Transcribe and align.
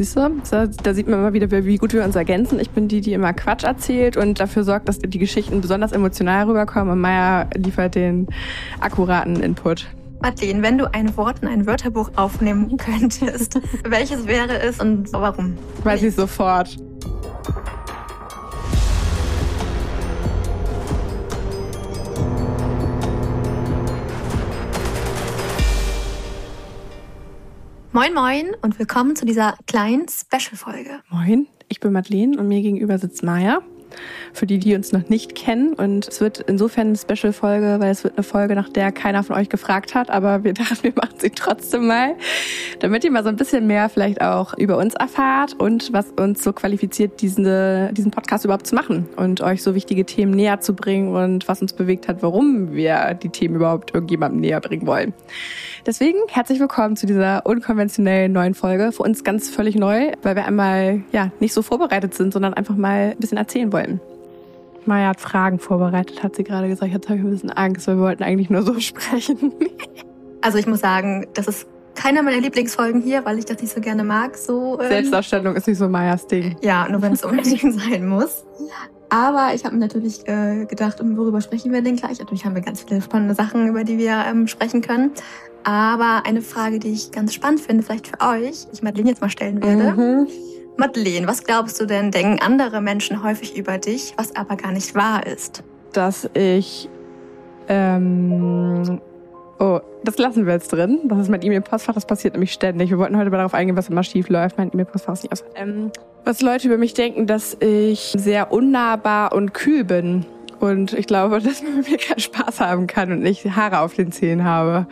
Siehst 0.00 0.16
du? 0.16 0.40
Da 0.82 0.94
sieht 0.94 1.08
man 1.08 1.18
immer 1.18 1.34
wieder, 1.34 1.50
wie 1.50 1.76
gut 1.76 1.92
wir 1.92 2.02
uns 2.02 2.16
ergänzen. 2.16 2.58
Ich 2.58 2.70
bin 2.70 2.88
die, 2.88 3.02
die 3.02 3.12
immer 3.12 3.34
Quatsch 3.34 3.64
erzählt 3.64 4.16
und 4.16 4.40
dafür 4.40 4.64
sorgt, 4.64 4.88
dass 4.88 4.98
die 4.98 5.18
Geschichten 5.18 5.60
besonders 5.60 5.92
emotional 5.92 6.46
rüberkommen. 6.46 6.94
Und 6.94 7.02
Maya 7.02 7.46
liefert 7.54 7.96
den 7.96 8.26
akkuraten 8.80 9.42
Input. 9.42 9.88
Madeleine, 10.22 10.62
wenn 10.62 10.78
du 10.78 10.90
ein 10.94 11.14
Wort 11.18 11.40
in 11.42 11.48
ein 11.48 11.66
Wörterbuch 11.66 12.12
aufnehmen 12.16 12.78
könntest, 12.78 13.60
welches 13.84 14.26
wäre 14.26 14.58
es 14.62 14.80
und 14.80 15.12
warum? 15.12 15.58
Weiß 15.84 16.02
ich 16.02 16.14
sofort. 16.14 16.78
Moin 27.92 28.14
Moin 28.14 28.54
und 28.62 28.78
willkommen 28.78 29.16
zu 29.16 29.26
dieser 29.26 29.56
kleinen 29.66 30.06
Special-Folge. 30.08 31.02
Moin, 31.08 31.48
ich 31.68 31.80
bin 31.80 31.90
Madeleine 31.90 32.38
und 32.38 32.46
mir 32.46 32.62
gegenüber 32.62 32.96
sitzt 32.98 33.24
Maya 33.24 33.62
für 34.32 34.46
die, 34.46 34.58
die 34.58 34.74
uns 34.74 34.92
noch 34.92 35.08
nicht 35.08 35.34
kennen. 35.34 35.74
Und 35.74 36.08
es 36.08 36.20
wird 36.20 36.40
insofern 36.40 36.88
eine 36.88 36.96
Special-Folge, 36.96 37.76
weil 37.80 37.90
es 37.90 38.04
wird 38.04 38.16
eine 38.16 38.22
Folge, 38.22 38.54
nach 38.54 38.68
der 38.68 38.92
keiner 38.92 39.22
von 39.22 39.36
euch 39.36 39.48
gefragt 39.48 39.94
hat. 39.94 40.10
Aber 40.10 40.44
wir 40.44 40.54
dachten, 40.54 40.82
wir 40.82 40.92
machen 40.94 41.16
sie 41.18 41.30
trotzdem 41.30 41.86
mal, 41.86 42.14
damit 42.80 43.04
ihr 43.04 43.10
mal 43.10 43.22
so 43.22 43.28
ein 43.28 43.36
bisschen 43.36 43.66
mehr 43.66 43.88
vielleicht 43.88 44.20
auch 44.20 44.54
über 44.56 44.76
uns 44.76 44.94
erfahrt 44.94 45.54
und 45.54 45.92
was 45.92 46.06
uns 46.12 46.42
so 46.42 46.52
qualifiziert, 46.52 47.20
diesen, 47.20 47.44
diesen 47.94 48.10
Podcast 48.10 48.44
überhaupt 48.44 48.66
zu 48.66 48.74
machen 48.74 49.08
und 49.16 49.40
euch 49.40 49.62
so 49.62 49.74
wichtige 49.74 50.04
Themen 50.04 50.32
näher 50.32 50.60
zu 50.60 50.74
bringen 50.74 51.14
und 51.14 51.48
was 51.48 51.62
uns 51.62 51.72
bewegt 51.72 52.08
hat, 52.08 52.22
warum 52.22 52.72
wir 52.72 53.14
die 53.14 53.28
Themen 53.28 53.56
überhaupt 53.56 53.94
irgendjemandem 53.94 54.40
näher 54.40 54.60
bringen 54.60 54.86
wollen. 54.86 55.14
Deswegen 55.86 56.18
herzlich 56.28 56.60
willkommen 56.60 56.96
zu 56.96 57.06
dieser 57.06 57.46
unkonventionellen 57.46 58.32
neuen 58.32 58.54
Folge. 58.54 58.92
Für 58.92 59.02
uns 59.02 59.24
ganz 59.24 59.48
völlig 59.48 59.76
neu, 59.76 60.12
weil 60.22 60.36
wir 60.36 60.44
einmal 60.44 61.02
ja 61.12 61.32
nicht 61.40 61.54
so 61.54 61.62
vorbereitet 61.62 62.14
sind, 62.14 62.34
sondern 62.34 62.52
einfach 62.52 62.76
mal 62.76 63.12
ein 63.12 63.16
bisschen 63.18 63.38
erzählen 63.38 63.72
wollen. 63.72 63.79
Maya 64.86 65.08
hat 65.08 65.20
Fragen 65.20 65.58
vorbereitet, 65.58 66.22
hat 66.22 66.36
sie 66.36 66.44
gerade 66.44 66.68
gesagt. 66.68 66.92
Jetzt 66.92 67.08
habe 67.08 67.18
ich 67.18 67.24
ein 67.24 67.30
bisschen 67.30 67.50
Angst, 67.50 67.86
weil 67.86 67.96
wir 67.96 68.02
wollten 68.02 68.22
eigentlich 68.22 68.50
nur 68.50 68.62
so 68.62 68.78
sprechen. 68.80 69.52
Also 70.40 70.58
ich 70.58 70.66
muss 70.66 70.80
sagen, 70.80 71.26
das 71.34 71.48
ist 71.48 71.66
keiner 71.94 72.22
meiner 72.22 72.40
Lieblingsfolgen 72.40 73.02
hier, 73.02 73.24
weil 73.24 73.38
ich 73.38 73.44
das 73.44 73.60
nicht 73.60 73.74
so 73.74 73.80
gerne 73.80 74.04
mag. 74.04 74.36
So 74.36 74.80
ähm, 74.80 74.88
Selbstdarstellung 74.88 75.54
ist 75.54 75.66
nicht 75.66 75.78
so 75.78 75.88
Mayas 75.88 76.26
Ding. 76.26 76.56
Ja, 76.62 76.88
nur 76.88 77.02
wenn 77.02 77.12
es 77.12 77.24
unbedingt 77.24 77.60
sein 77.80 78.06
muss. 78.08 78.44
Aber 79.10 79.50
ich 79.54 79.64
habe 79.64 79.74
mir 79.74 79.80
natürlich 79.80 80.26
äh, 80.28 80.66
gedacht, 80.66 80.98
worüber 81.02 81.40
sprechen 81.40 81.72
wir 81.72 81.82
denn 81.82 81.96
gleich? 81.96 82.20
Natürlich 82.20 82.44
haben 82.44 82.54
wir 82.54 82.62
ganz 82.62 82.82
viele 82.82 83.02
spannende 83.02 83.34
Sachen, 83.34 83.68
über 83.68 83.84
die 83.84 83.98
wir 83.98 84.24
ähm, 84.26 84.46
sprechen 84.46 84.82
können. 84.82 85.10
Aber 85.64 86.22
eine 86.24 86.40
Frage, 86.40 86.78
die 86.78 86.92
ich 86.92 87.10
ganz 87.10 87.34
spannend 87.34 87.60
finde, 87.60 87.82
vielleicht 87.82 88.06
für 88.06 88.20
euch, 88.20 88.66
ich 88.72 88.82
Madeleine 88.82 89.10
jetzt 89.10 89.20
mal 89.20 89.28
stellen 89.28 89.62
werde. 89.62 89.92
Mhm. 89.92 90.28
Madeleine, 90.76 91.26
was 91.26 91.44
glaubst 91.44 91.80
du 91.80 91.86
denn, 91.86 92.10
denken 92.10 92.40
andere 92.40 92.80
Menschen 92.80 93.22
häufig 93.22 93.56
über 93.56 93.78
dich, 93.78 94.14
was 94.16 94.34
aber 94.34 94.56
gar 94.56 94.72
nicht 94.72 94.94
wahr 94.94 95.26
ist? 95.26 95.62
Dass 95.92 96.28
ich. 96.34 96.88
Ähm, 97.68 99.00
oh, 99.58 99.80
das 100.04 100.18
lassen 100.18 100.46
wir 100.46 100.54
jetzt 100.54 100.72
drin. 100.72 101.00
Das 101.04 101.18
ist 101.18 101.28
mein 101.28 101.42
E-Mail-Postfach, 101.42 101.94
das 101.94 102.06
passiert 102.06 102.34
nämlich 102.34 102.52
ständig. 102.52 102.90
Wir 102.90 102.98
wollten 102.98 103.16
heute 103.16 103.30
mal 103.30 103.36
darauf 103.36 103.54
eingehen, 103.54 103.76
was 103.76 103.88
immer 103.88 104.02
schief 104.02 104.28
läuft. 104.28 104.58
Mein 104.58 104.70
E-Mail-Postfach 104.72 105.12
ist 105.12 105.22
nicht 105.24 105.32
aus. 105.32 105.44
Ähm, 105.54 105.90
was 106.24 106.42
Leute 106.42 106.68
über 106.68 106.78
mich 106.78 106.94
denken, 106.94 107.26
dass 107.26 107.56
ich 107.60 108.14
sehr 108.16 108.52
unnahbar 108.52 109.32
und 109.32 109.54
kühl 109.54 109.84
bin. 109.84 110.26
Und 110.60 110.92
ich 110.92 111.06
glaube, 111.06 111.40
dass 111.40 111.62
man 111.62 111.78
mit 111.78 111.90
mir 111.90 111.96
keinen 111.96 112.20
Spaß 112.20 112.60
haben 112.60 112.86
kann 112.86 113.10
und 113.10 113.26
ich 113.26 113.44
Haare 113.44 113.80
auf 113.80 113.94
den 113.94 114.12
Zähnen 114.12 114.44
habe. 114.44 114.86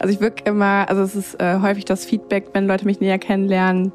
Also 0.00 0.12
ich 0.12 0.20
wirke 0.20 0.44
immer, 0.44 0.86
also 0.88 1.02
es 1.02 1.14
ist 1.14 1.40
äh, 1.40 1.60
häufig 1.60 1.84
das 1.84 2.04
Feedback, 2.04 2.48
wenn 2.52 2.66
Leute 2.66 2.84
mich 2.84 3.00
näher 3.00 3.18
kennenlernen, 3.18 3.92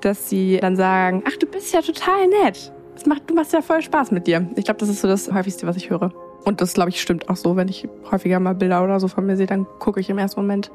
dass 0.00 0.28
sie 0.28 0.58
dann 0.60 0.76
sagen, 0.76 1.22
ach, 1.26 1.36
du 1.36 1.46
bist 1.46 1.72
ja 1.72 1.80
total 1.80 2.26
nett. 2.42 2.72
Das 2.94 3.06
macht, 3.06 3.28
du 3.28 3.34
machst 3.34 3.52
ja 3.52 3.62
voll 3.62 3.82
Spaß 3.82 4.10
mit 4.10 4.26
dir. 4.26 4.48
Ich 4.56 4.64
glaube, 4.64 4.80
das 4.80 4.88
ist 4.88 5.02
so 5.02 5.08
das 5.08 5.32
häufigste, 5.32 5.66
was 5.66 5.76
ich 5.76 5.90
höre. 5.90 6.12
Und 6.44 6.60
das, 6.60 6.74
glaube 6.74 6.90
ich, 6.90 7.00
stimmt 7.00 7.28
auch 7.28 7.36
so. 7.36 7.56
Wenn 7.56 7.68
ich 7.68 7.88
häufiger 8.10 8.38
mal 8.40 8.54
Bilder 8.54 8.82
oder 8.82 9.00
so 9.00 9.08
von 9.08 9.26
mir 9.26 9.36
sehe, 9.36 9.46
dann 9.46 9.66
gucke 9.80 10.00
ich 10.00 10.08
im 10.10 10.18
ersten 10.18 10.40
Moment 10.40 10.70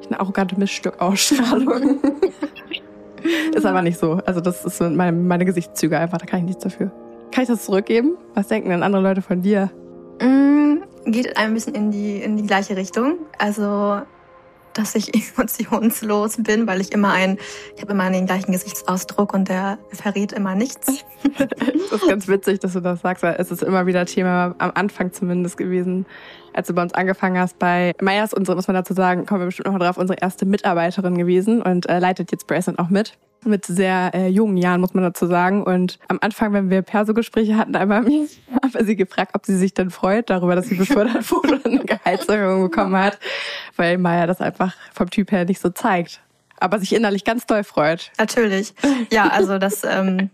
ich 0.00 0.06
eine 0.06 0.20
arrogante 0.20 0.58
Missstück-Ausstrahlung. 0.58 2.00
ist 3.54 3.66
aber 3.66 3.82
nicht 3.82 3.98
so. 3.98 4.20
Also 4.24 4.40
das 4.40 4.64
ist 4.64 4.80
meine, 4.80 5.12
meine 5.12 5.44
Gesichtszüge 5.44 5.98
einfach, 5.98 6.18
da 6.18 6.26
kann 6.26 6.40
ich 6.40 6.46
nichts 6.46 6.62
dafür. 6.62 6.92
Kann 7.30 7.42
ich 7.42 7.48
das 7.48 7.64
zurückgeben? 7.64 8.16
Was 8.34 8.48
denken 8.48 8.70
denn 8.70 8.82
andere 8.82 9.02
Leute 9.02 9.22
von 9.22 9.42
dir? 9.42 9.70
Mm, 10.20 10.82
geht 11.06 11.36
ein 11.36 11.54
bisschen 11.54 11.74
in 11.74 11.90
die, 11.90 12.16
in 12.16 12.36
die 12.36 12.46
gleiche 12.46 12.76
Richtung. 12.76 13.18
Also, 13.38 14.00
dass 14.74 14.94
ich 14.94 15.12
emotionslos 15.36 16.38
bin, 16.38 16.66
weil 16.66 16.80
ich 16.80 16.92
immer 16.92 17.12
ein, 17.12 17.38
ich 17.76 17.82
habe 17.82 17.92
immer 17.92 18.10
den 18.10 18.26
gleichen 18.26 18.52
Gesichtsausdruck 18.52 19.34
und 19.34 19.48
der 19.48 19.78
verrät 19.90 20.32
immer 20.32 20.54
nichts. 20.54 21.04
das 21.38 22.02
ist 22.02 22.08
ganz 22.08 22.28
witzig, 22.28 22.60
dass 22.60 22.72
du 22.72 22.80
das 22.80 23.00
sagst, 23.00 23.22
weil 23.22 23.36
es 23.38 23.50
ist 23.50 23.62
immer 23.62 23.86
wieder 23.86 24.06
Thema 24.06 24.54
am 24.58 24.72
Anfang 24.74 25.12
zumindest 25.12 25.56
gewesen, 25.56 26.06
als 26.52 26.68
du 26.68 26.74
bei 26.74 26.82
uns 26.82 26.94
angefangen 26.94 27.38
hast. 27.38 27.58
Bei 27.58 27.92
Meyers, 28.00 28.32
unsere, 28.32 28.56
muss 28.56 28.68
man 28.68 28.74
dazu 28.74 28.94
sagen, 28.94 29.26
kommen 29.26 29.40
wir 29.40 29.46
bestimmt 29.46 29.66
noch 29.66 29.74
mal 29.74 29.84
drauf, 29.84 29.98
unsere 29.98 30.20
erste 30.20 30.46
Mitarbeiterin 30.46 31.18
gewesen 31.18 31.62
und 31.62 31.88
äh, 31.88 31.98
leitet 31.98 32.32
jetzt 32.32 32.46
Bracelet 32.46 32.78
auch 32.78 32.88
mit 32.88 33.18
mit 33.44 33.66
sehr 33.66 34.12
äh, 34.14 34.28
jungen 34.28 34.56
Jahren, 34.56 34.80
muss 34.80 34.94
man 34.94 35.04
dazu 35.04 35.26
sagen. 35.26 35.62
Und 35.62 35.98
am 36.08 36.18
Anfang, 36.20 36.52
wenn 36.52 36.70
wir 36.70 36.82
Perso-Gespräche 36.82 37.56
hatten, 37.56 37.76
einmal 37.76 37.98
haben 38.04 38.72
wir 38.72 38.84
sie 38.84 38.96
gefragt, 38.96 39.32
ob 39.34 39.46
sie 39.46 39.56
sich 39.56 39.74
denn 39.74 39.90
freut 39.90 40.30
darüber, 40.30 40.54
dass 40.54 40.66
sie 40.66 40.76
befördert 40.76 41.30
wurde 41.30 41.56
und 41.56 41.66
eine 41.66 41.84
Gehaltserhöhung 41.84 42.62
bekommen 42.62 42.96
hat, 42.96 43.18
weil 43.76 43.98
Maya 43.98 44.26
das 44.26 44.40
einfach 44.40 44.74
vom 44.94 45.10
Typ 45.10 45.32
her 45.32 45.44
nicht 45.44 45.60
so 45.60 45.70
zeigt. 45.70 46.20
Aber 46.60 46.78
sich 46.78 46.94
innerlich 46.94 47.24
ganz 47.24 47.46
doll 47.46 47.62
freut. 47.62 48.10
Natürlich. 48.18 48.74
Ja, 49.12 49.28
also 49.28 49.58
das 49.58 49.84
ähm, 49.84 50.30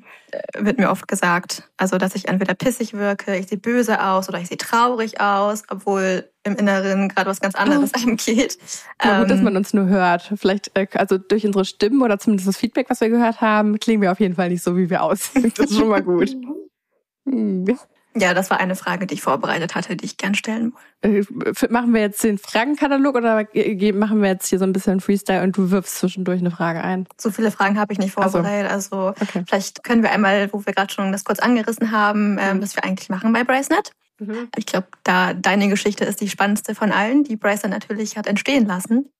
wird 0.58 0.78
mir 0.78 0.90
oft 0.90 1.08
gesagt. 1.08 1.68
Also, 1.76 1.98
dass 1.98 2.14
ich 2.14 2.28
entweder 2.28 2.54
pissig 2.54 2.94
wirke, 2.94 3.36
ich 3.36 3.48
sehe 3.48 3.58
böse 3.58 4.02
aus 4.02 4.28
oder 4.28 4.38
ich 4.38 4.48
sehe 4.48 4.56
traurig 4.56 5.20
aus, 5.20 5.62
obwohl 5.68 6.28
im 6.44 6.56
Inneren 6.56 7.08
gerade 7.08 7.30
was 7.30 7.40
ganz 7.40 7.54
anderes 7.54 7.92
oh. 7.96 8.00
einem 8.02 8.16
geht. 8.16 8.58
Ja, 9.02 9.20
gut, 9.20 9.30
dass 9.30 9.38
ähm, 9.38 9.44
man 9.44 9.56
uns 9.56 9.74
nur 9.74 9.86
hört. 9.86 10.32
Vielleicht, 10.36 10.76
äh, 10.76 10.86
also 10.94 11.18
durch 11.18 11.46
unsere 11.46 11.64
Stimmen 11.64 12.02
oder 12.02 12.18
zumindest 12.18 12.48
das 12.48 12.56
Feedback, 12.56 12.90
was 12.90 13.00
wir 13.00 13.08
gehört 13.08 13.40
haben, 13.40 13.78
klingen 13.80 14.02
wir 14.02 14.12
auf 14.12 14.20
jeden 14.20 14.34
Fall 14.34 14.48
nicht 14.48 14.62
so, 14.62 14.76
wie 14.76 14.90
wir 14.90 15.02
aussehen. 15.02 15.52
Das 15.56 15.70
ist 15.70 15.78
schon 15.78 15.88
mal 15.88 16.02
gut. 16.02 16.36
Hm. 17.26 17.64
Ja, 18.16 18.32
das 18.32 18.48
war 18.50 18.60
eine 18.60 18.76
Frage, 18.76 19.06
die 19.06 19.14
ich 19.14 19.22
vorbereitet 19.22 19.74
hatte, 19.74 19.96
die 19.96 20.04
ich 20.04 20.16
gern 20.16 20.34
stellen 20.34 20.72
wollte. 21.02 21.26
Äh, 21.64 21.68
machen 21.68 21.92
wir 21.92 22.00
jetzt 22.00 22.22
den 22.22 22.38
Fragenkatalog 22.38 23.16
oder 23.16 23.46
machen 23.92 24.22
wir 24.22 24.28
jetzt 24.28 24.46
hier 24.46 24.58
so 24.58 24.64
ein 24.64 24.72
bisschen 24.72 25.00
Freestyle 25.00 25.42
und 25.42 25.56
du 25.56 25.70
wirfst 25.70 25.98
zwischendurch 25.98 26.40
eine 26.40 26.52
Frage 26.52 26.82
ein? 26.82 27.06
So 27.20 27.30
viele 27.30 27.50
Fragen 27.50 27.78
habe 27.78 27.92
ich 27.92 27.98
nicht 27.98 28.12
vorbereitet. 28.12 28.70
Also, 28.70 28.96
also 28.96 29.08
okay. 29.20 29.42
vielleicht 29.46 29.82
können 29.82 30.02
wir 30.02 30.12
einmal, 30.12 30.52
wo 30.52 30.64
wir 30.64 30.72
gerade 30.72 30.92
schon 30.92 31.10
das 31.10 31.24
kurz 31.24 31.40
angerissen 31.40 31.90
haben, 31.90 32.38
ähm, 32.40 32.62
was 32.62 32.76
wir 32.76 32.84
eigentlich 32.84 33.08
machen 33.08 33.32
bei 33.32 33.42
Bracenet. 33.42 33.92
Mhm. 34.18 34.48
Ich 34.56 34.66
glaube, 34.66 34.86
da 35.02 35.34
deine 35.34 35.68
Geschichte 35.68 36.04
ist 36.04 36.20
die 36.20 36.28
spannendste 36.28 36.74
von 36.74 36.92
allen, 36.92 37.24
die 37.24 37.36
Bracenet 37.36 37.72
natürlich 37.72 38.16
hat 38.16 38.28
entstehen 38.28 38.66
lassen. 38.66 39.10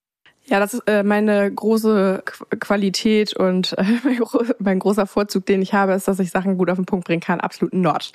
Ja, 0.46 0.60
das 0.60 0.74
ist 0.74 0.82
äh, 0.86 1.02
meine 1.02 1.50
große 1.50 2.22
Qualität 2.60 3.34
und 3.34 3.74
äh, 3.78 3.84
mein 4.58 4.78
großer 4.78 5.06
Vorzug, 5.06 5.46
den 5.46 5.62
ich 5.62 5.72
habe, 5.72 5.94
ist, 5.94 6.06
dass 6.06 6.18
ich 6.18 6.30
Sachen 6.30 6.58
gut 6.58 6.68
auf 6.68 6.76
den 6.76 6.84
Punkt 6.84 7.06
bringen 7.06 7.22
kann. 7.22 7.40
Absolut 7.40 7.72
Nord. 7.72 8.12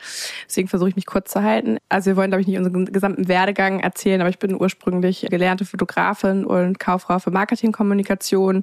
Deswegen 0.48 0.68
versuche 0.68 0.90
ich 0.90 0.96
mich 0.96 1.08
kurz 1.08 1.32
zu 1.32 1.42
halten. 1.42 1.80
Also 1.90 2.12
wir 2.12 2.18
wollen, 2.18 2.30
glaube 2.30 2.42
ich, 2.42 2.48
nicht 2.48 2.60
unseren 2.60 2.86
gesamten 2.86 3.28
Werdegang 3.28 3.80
erzählen, 3.80 4.22
aber 4.22 4.30
ich 4.30 4.38
bin 4.38 4.54
ursprünglich 4.54 5.26
gelernte 5.28 5.66
Fotografin 5.66 6.46
und 6.46 6.80
Kauffrau 6.80 7.18
für 7.18 7.32
Marketingkommunikation. 7.32 8.62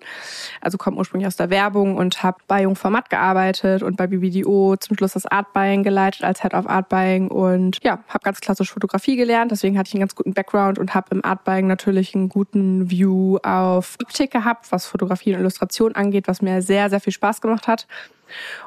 Also 0.60 0.78
komme 0.78 0.98
ursprünglich 0.98 1.27
aus 1.27 1.37
der 1.37 1.50
Werbung 1.50 1.97
und 1.97 2.22
habe 2.22 2.38
bei 2.47 2.62
Jungformat 2.62 3.10
gearbeitet 3.10 3.83
und 3.83 3.97
bei 3.97 4.06
BBDO 4.06 4.77
zum 4.77 4.97
Schluss 4.97 5.15
das 5.15 5.27
Art 5.27 5.53
Buying 5.53 5.83
geleitet 5.83 6.22
als 6.22 6.41
Head 6.41 6.54
of 6.54 6.69
Art 6.69 6.88
Buying 6.88 7.28
und 7.28 7.83
ja, 7.83 7.98
habe 8.06 8.22
ganz 8.22 8.41
klassisch 8.41 8.71
Fotografie 8.71 9.16
gelernt. 9.16 9.50
Deswegen 9.50 9.77
hatte 9.77 9.88
ich 9.88 9.94
einen 9.94 10.03
ganz 10.03 10.15
guten 10.15 10.34
Background 10.34 10.78
und 10.78 10.94
habe 10.94 11.09
im 11.10 11.25
Art 11.25 11.43
Buying 11.43 11.66
natürlich 11.66 12.15
einen 12.15 12.28
guten 12.28 12.93
View 12.93 13.38
auf 13.60 13.96
Optik 14.02 14.30
gehabt, 14.30 14.70
was 14.72 14.86
Fotografie 14.86 15.34
und 15.34 15.40
Illustration 15.40 15.94
angeht, 15.94 16.28
was 16.28 16.42
mir 16.42 16.62
sehr, 16.62 16.90
sehr 16.90 17.00
viel 17.00 17.12
Spaß 17.12 17.40
gemacht 17.40 17.68
hat 17.68 17.86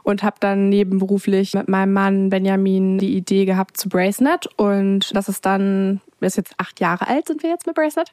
und 0.04 0.24
habe 0.24 0.38
dann 0.40 0.70
nebenberuflich 0.70 1.54
mit 1.54 1.68
meinem 1.68 1.94
Mann 1.94 2.30
Benjamin 2.30 2.98
die 2.98 3.16
Idee 3.16 3.46
gehabt 3.46 3.78
zu 3.78 3.90
Bracenet 3.90 4.48
und 4.58 5.16
das 5.16 5.30
ist 5.30 5.46
dann 5.46 6.02
ist 6.28 6.38
jetzt 6.38 6.54
acht 6.58 6.80
Jahre 6.80 7.08
alt, 7.08 7.28
sind 7.28 7.44
wir 7.44 7.50
jetzt 7.50 7.68
mit 7.68 7.76
Bracelet. 7.76 8.12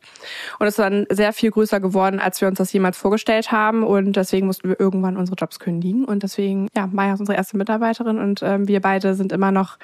Und 0.59 0.67
ist 0.67 0.79
dann 0.79 1.07
sehr 1.11 1.33
viel 1.33 1.51
größer 1.51 1.81
geworden, 1.81 2.21
als 2.21 2.41
wir 2.41 2.49
uns 2.49 2.59
das 2.59 2.73
jemals 2.73 2.97
vorgestellt 2.97 3.53
haben. 3.53 3.83
Und 3.83 4.17
deswegen 4.17 4.47
mussten 4.47 4.69
wir 4.69 4.79
irgendwann 4.79 5.17
unsere 5.17 5.37
Jobs 5.37 5.59
kündigen. 5.59 6.05
Und 6.05 6.23
deswegen, 6.23 6.69
ja, 6.77 6.87
Maya 6.87 7.15
ist 7.15 7.21
unsere 7.21 7.37
erste 7.37 7.57
Mitarbeiterin 7.57 8.19
und 8.19 8.43
ähm, 8.43 8.69
wir 8.69 8.81
beide 8.81 9.15
sind 9.15 9.33
immer 9.33 9.51
noch 9.51 9.79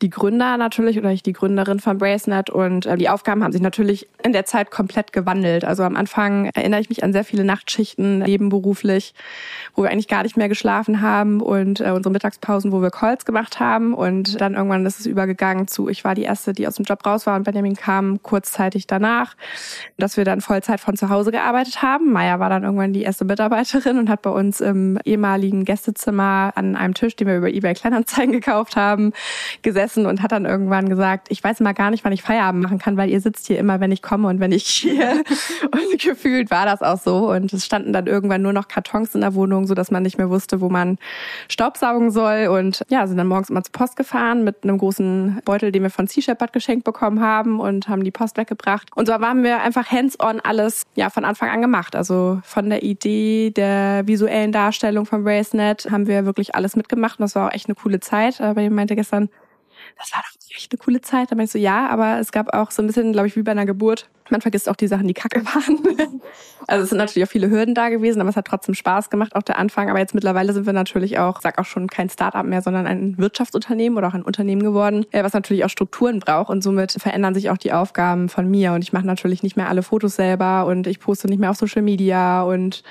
die 0.00 0.10
Gründer 0.10 0.56
natürlich 0.56 0.98
oder 0.98 1.10
ich 1.10 1.22
die 1.22 1.32
Gründerin 1.32 1.80
von 1.80 1.98
Bracenet. 1.98 2.50
Und 2.50 2.86
äh, 2.86 2.96
die 2.96 3.08
Aufgaben 3.08 3.44
haben 3.44 3.52
sich 3.52 3.62
natürlich 3.62 4.08
in 4.22 4.32
der 4.32 4.44
Zeit 4.44 4.70
komplett 4.70 5.12
gewandelt. 5.12 5.64
Also 5.64 5.82
am 5.84 5.96
Anfang 5.96 6.46
erinnere 6.54 6.80
ich 6.80 6.88
mich 6.88 7.04
an 7.04 7.12
sehr 7.12 7.24
viele 7.24 7.44
Nachtschichten 7.44 8.20
nebenberuflich, 8.20 9.14
wo 9.74 9.82
wir 9.82 9.90
eigentlich 9.90 10.08
gar 10.08 10.22
nicht 10.22 10.36
mehr 10.36 10.48
geschlafen 10.48 10.91
getroffen 10.92 11.00
haben 11.00 11.40
und 11.40 11.80
äh, 11.80 11.90
unsere 11.90 12.12
Mittagspausen, 12.12 12.72
wo 12.72 12.82
wir 12.82 12.90
Calls 12.90 13.24
gemacht 13.24 13.60
haben. 13.60 13.94
Und 13.94 14.40
dann 14.40 14.54
irgendwann 14.54 14.84
ist 14.86 15.00
es 15.00 15.06
übergegangen 15.06 15.68
zu, 15.68 15.88
ich 15.88 16.04
war 16.04 16.14
die 16.14 16.22
Erste, 16.22 16.52
die 16.52 16.66
aus 16.66 16.76
dem 16.76 16.84
Job 16.84 17.04
raus 17.06 17.26
war 17.26 17.36
und 17.36 17.44
Benjamin 17.44 17.76
kam 17.76 18.22
kurzzeitig 18.22 18.86
danach, 18.86 19.34
dass 19.96 20.16
wir 20.16 20.24
dann 20.24 20.40
Vollzeit 20.40 20.80
von 20.80 20.96
zu 20.96 21.08
Hause 21.08 21.30
gearbeitet 21.30 21.82
haben. 21.82 22.12
Maya 22.12 22.38
war 22.38 22.50
dann 22.50 22.64
irgendwann 22.64 22.92
die 22.92 23.02
erste 23.02 23.24
Mitarbeiterin 23.24 23.98
und 23.98 24.08
hat 24.08 24.22
bei 24.22 24.30
uns 24.30 24.60
im 24.60 24.98
ehemaligen 25.04 25.64
Gästezimmer 25.64 26.52
an 26.54 26.76
einem 26.76 26.94
Tisch, 26.94 27.16
den 27.16 27.28
wir 27.28 27.36
über 27.36 27.48
eBay 27.48 27.74
Kleinanzeigen 27.74 28.32
gekauft 28.42 28.76
haben, 28.76 29.12
gesessen 29.62 30.06
und 30.06 30.22
hat 30.22 30.32
dann 30.32 30.44
irgendwann 30.44 30.88
gesagt, 30.88 31.28
ich 31.30 31.42
weiß 31.42 31.60
mal 31.60 31.72
gar 31.72 31.90
nicht, 31.90 32.04
wann 32.04 32.12
ich 32.12 32.22
Feierabend 32.22 32.62
machen 32.62 32.78
kann, 32.78 32.96
weil 32.96 33.10
ihr 33.10 33.20
sitzt 33.20 33.46
hier 33.46 33.58
immer, 33.58 33.80
wenn 33.80 33.92
ich 33.92 34.02
komme 34.02 34.28
und 34.28 34.40
wenn 34.40 34.52
ich 34.52 34.66
hier. 34.82 35.22
und 35.70 36.00
gefühlt 36.00 36.50
war 36.50 36.66
das 36.66 36.82
auch 36.82 36.98
so. 36.98 37.30
Und 37.30 37.52
es 37.52 37.64
standen 37.64 37.92
dann 37.92 38.06
irgendwann 38.06 38.42
nur 38.42 38.52
noch 38.52 38.68
Kartons 38.68 39.14
in 39.14 39.20
der 39.20 39.34
Wohnung, 39.34 39.66
so 39.66 39.74
dass 39.74 39.90
man 39.90 40.02
nicht 40.02 40.18
mehr 40.18 40.30
wusste, 40.30 40.60
wo 40.60 40.68
man 40.68 40.81
Staubsaugen 41.48 42.10
soll. 42.10 42.48
Und 42.48 42.84
ja, 42.88 43.06
sind 43.06 43.16
dann 43.16 43.26
morgens 43.26 43.50
immer 43.50 43.62
zur 43.62 43.72
Post 43.72 43.96
gefahren 43.96 44.44
mit 44.44 44.64
einem 44.64 44.78
großen 44.78 45.40
Beutel, 45.44 45.72
den 45.72 45.82
wir 45.82 45.90
von 45.90 46.06
Sea 46.06 46.22
Shepherd 46.22 46.52
geschenkt 46.52 46.84
bekommen 46.84 47.20
haben 47.20 47.60
und 47.60 47.88
haben 47.88 48.04
die 48.04 48.10
Post 48.10 48.36
weggebracht. 48.36 48.88
Und 48.94 49.06
so 49.06 49.12
haben 49.12 49.42
wir 49.42 49.60
einfach 49.62 49.90
hands-on 49.90 50.40
alles 50.40 50.84
ja 50.94 51.10
von 51.10 51.24
Anfang 51.24 51.50
an 51.50 51.62
gemacht. 51.62 51.96
Also 51.96 52.40
von 52.44 52.68
der 52.68 52.82
Idee 52.82 53.50
der 53.50 54.06
visuellen 54.06 54.52
Darstellung 54.52 55.06
von 55.06 55.26
RaceNet 55.26 55.88
haben 55.90 56.06
wir 56.06 56.24
wirklich 56.24 56.54
alles 56.54 56.76
mitgemacht. 56.76 57.18
Und 57.18 57.24
das 57.24 57.34
war 57.34 57.48
auch 57.48 57.54
echt 57.54 57.66
eine 57.66 57.74
coole 57.74 58.00
Zeit. 58.00 58.40
Aber 58.40 58.60
ich 58.60 58.70
meinte 58.70 58.96
gestern, 58.96 59.28
das 59.98 60.12
war 60.12 60.20
doch 60.20 60.56
echt 60.56 60.72
eine 60.72 60.78
coole 60.78 61.00
Zeit. 61.00 61.30
Da 61.30 61.36
meinte 61.36 61.48
ich 61.48 61.52
so, 61.52 61.58
ja, 61.58 61.88
aber 61.88 62.18
es 62.18 62.32
gab 62.32 62.54
auch 62.54 62.70
so 62.70 62.82
ein 62.82 62.86
bisschen, 62.86 63.12
glaube 63.12 63.28
ich, 63.28 63.36
wie 63.36 63.42
bei 63.42 63.52
einer 63.52 63.66
Geburt. 63.66 64.08
Man 64.30 64.40
vergisst 64.40 64.68
auch 64.68 64.76
die 64.76 64.86
Sachen, 64.86 65.06
die 65.08 65.14
kacke 65.14 65.44
waren. 65.44 66.20
Also 66.68 66.84
es 66.84 66.90
sind 66.90 66.98
natürlich 66.98 67.26
auch 67.26 67.30
viele 67.30 67.50
Hürden 67.50 67.74
da 67.74 67.88
gewesen, 67.88 68.20
aber 68.20 68.30
es 68.30 68.36
hat 68.36 68.46
trotzdem 68.46 68.76
Spaß 68.76 69.10
gemacht, 69.10 69.34
auch 69.34 69.42
der 69.42 69.58
Anfang. 69.58 69.90
Aber 69.90 69.98
jetzt 69.98 70.14
mittlerweile 70.14 70.52
sind 70.52 70.64
wir 70.64 70.72
natürlich 70.72 71.18
auch, 71.18 71.40
sag 71.40 71.58
auch 71.58 71.64
schon 71.64 71.88
kein 71.88 72.08
Startup 72.08 72.46
mehr, 72.46 72.62
sondern 72.62 72.86
ein 72.86 73.18
Wirtschaftsunternehmen 73.18 73.98
oder 73.98 74.06
auch 74.06 74.14
ein 74.14 74.22
Unternehmen 74.22 74.62
geworden, 74.62 75.04
äh, 75.10 75.24
was 75.24 75.32
natürlich 75.32 75.64
auch 75.64 75.68
Strukturen 75.68 76.20
braucht. 76.20 76.50
Und 76.50 76.62
somit 76.62 76.92
verändern 76.92 77.34
sich 77.34 77.50
auch 77.50 77.58
die 77.58 77.72
Aufgaben 77.72 78.28
von 78.28 78.48
mir. 78.48 78.74
Und 78.74 78.82
ich 78.82 78.92
mache 78.92 79.04
natürlich 79.04 79.42
nicht 79.42 79.56
mehr 79.56 79.68
alle 79.68 79.82
Fotos 79.82 80.14
selber 80.14 80.66
und 80.66 80.86
ich 80.86 81.00
poste 81.00 81.26
nicht 81.26 81.40
mehr 81.40 81.50
auf 81.50 81.56
Social 81.56 81.82
Media. 81.82 82.42
Und 82.42 82.84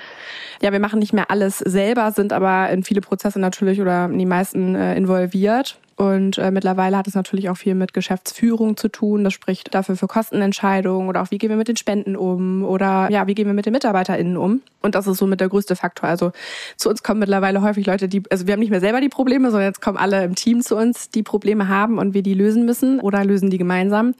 ja, 0.60 0.70
wir 0.70 0.80
machen 0.80 0.98
nicht 0.98 1.14
mehr 1.14 1.30
alles 1.30 1.58
selber, 1.58 2.12
sind 2.12 2.34
aber 2.34 2.68
in 2.68 2.82
viele 2.84 3.00
Prozesse 3.00 3.40
natürlich 3.40 3.80
oder 3.80 4.04
in 4.04 4.18
die 4.18 4.26
meisten 4.26 4.74
äh, 4.74 4.96
involviert. 4.96 5.78
Und 5.96 6.38
äh, 6.38 6.50
mittlerweile 6.50 6.96
hat 6.96 7.06
es 7.06 7.14
natürlich 7.14 7.50
auch 7.50 7.56
viel 7.56 7.74
mit 7.74 7.92
Geschäftsführung 7.92 8.76
zu 8.76 8.88
tun. 8.88 9.24
Das 9.24 9.32
spricht 9.32 9.74
dafür 9.74 9.96
für 9.96 10.06
Kostenentscheidungen 10.06 11.08
oder 11.08 11.22
auch 11.22 11.30
wie 11.30 11.38
gehen 11.38 11.50
wir 11.50 11.56
mit 11.56 11.68
den 11.68 11.76
Spenden 11.76 12.16
um 12.16 12.64
oder 12.64 13.08
ja, 13.10 13.26
wie 13.26 13.34
gehen 13.34 13.46
wir 13.46 13.54
mit 13.54 13.66
den 13.66 13.72
MitarbeiterInnen 13.72 14.36
um. 14.36 14.62
Und 14.80 14.94
das 14.94 15.06
ist 15.06 15.18
somit 15.18 15.40
der 15.40 15.48
größte 15.48 15.76
Faktor. 15.76 16.08
Also 16.08 16.32
zu 16.76 16.88
uns 16.88 17.02
kommen 17.02 17.20
mittlerweile 17.20 17.62
häufig 17.62 17.86
Leute, 17.86 18.08
die, 18.08 18.22
also 18.30 18.46
wir 18.46 18.54
haben 18.54 18.60
nicht 18.60 18.70
mehr 18.70 18.80
selber 18.80 19.00
die 19.00 19.08
Probleme, 19.08 19.50
sondern 19.50 19.68
jetzt 19.68 19.80
kommen 19.80 19.96
alle 19.96 20.24
im 20.24 20.34
Team 20.34 20.60
zu 20.60 20.76
uns, 20.76 21.10
die 21.10 21.22
Probleme 21.22 21.68
haben 21.68 21.98
und 21.98 22.14
wir 22.14 22.22
die 22.22 22.34
lösen 22.34 22.64
müssen 22.64 22.98
oder 22.98 23.24
lösen 23.24 23.50
die 23.50 23.58
gemeinsam. 23.58 24.14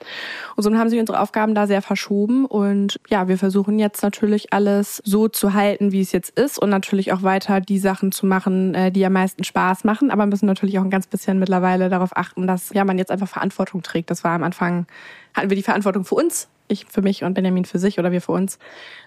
Und 0.55 0.63
so 0.63 0.73
haben 0.73 0.89
sich 0.89 1.01
unsere 1.01 1.21
Aufgaben 1.21 1.55
da 1.55 1.67
sehr 1.67 1.83
verschoben. 1.83 2.45
Und 2.47 3.01
ja, 3.09 3.27
wir 3.27 3.39
versuchen 3.39 3.79
jetzt 3.79 4.03
natürlich 4.03 4.53
alles 4.53 5.03
so 5.05 5.29
zu 5.29 5.55
halten, 5.55 5.91
wie 5.91 6.01
es 6.01 6.13
jetzt 6.13 6.39
ist 6.39 6.59
und 6.59 6.71
natürlich 6.71 7.13
auch 7.13 7.23
weiter 7.23 7.61
die 7.61 7.79
Sachen 7.79 8.13
zu 8.13 8.27
machen, 8.27 8.75
äh, 8.75 8.93
die 8.93 9.05
am 9.05 9.15
meisten 9.15 9.43
Spaß 9.43 9.83
machen, 9.85 10.11
aber 10.11 10.27
müssen 10.27 10.47
natürlich 10.47 10.79
auch 10.79 10.85
ein 10.85 10.91
ganz 10.91 11.09
bisschen 11.09 11.39
mittlerweile 11.39 11.62
mittlerweile 11.63 11.89
darauf 11.89 12.17
achten, 12.17 12.47
dass 12.47 12.71
ja 12.73 12.85
man 12.85 12.99
jetzt 12.99 13.11
einfach 13.11 13.29
Verantwortung 13.29 13.83
trägt. 13.83 14.11
Das 14.11 14.25
war 14.25 14.33
am 14.33 14.43
Anfang, 14.43 14.87
hatten 15.35 15.49
wir 15.49 15.57
die 15.57 15.63
Verantwortung 15.63 16.05
für 16.05 16.17
uns, 16.17 16.49
ich 16.67 16.87
für 16.87 17.03
mich 17.03 17.23
und 17.23 17.35
Benjamin 17.35 17.65
für 17.65 17.79
sich 17.79 17.99
oder 17.99 18.11
wir 18.11 18.21
für 18.21 18.33
uns 18.33 18.59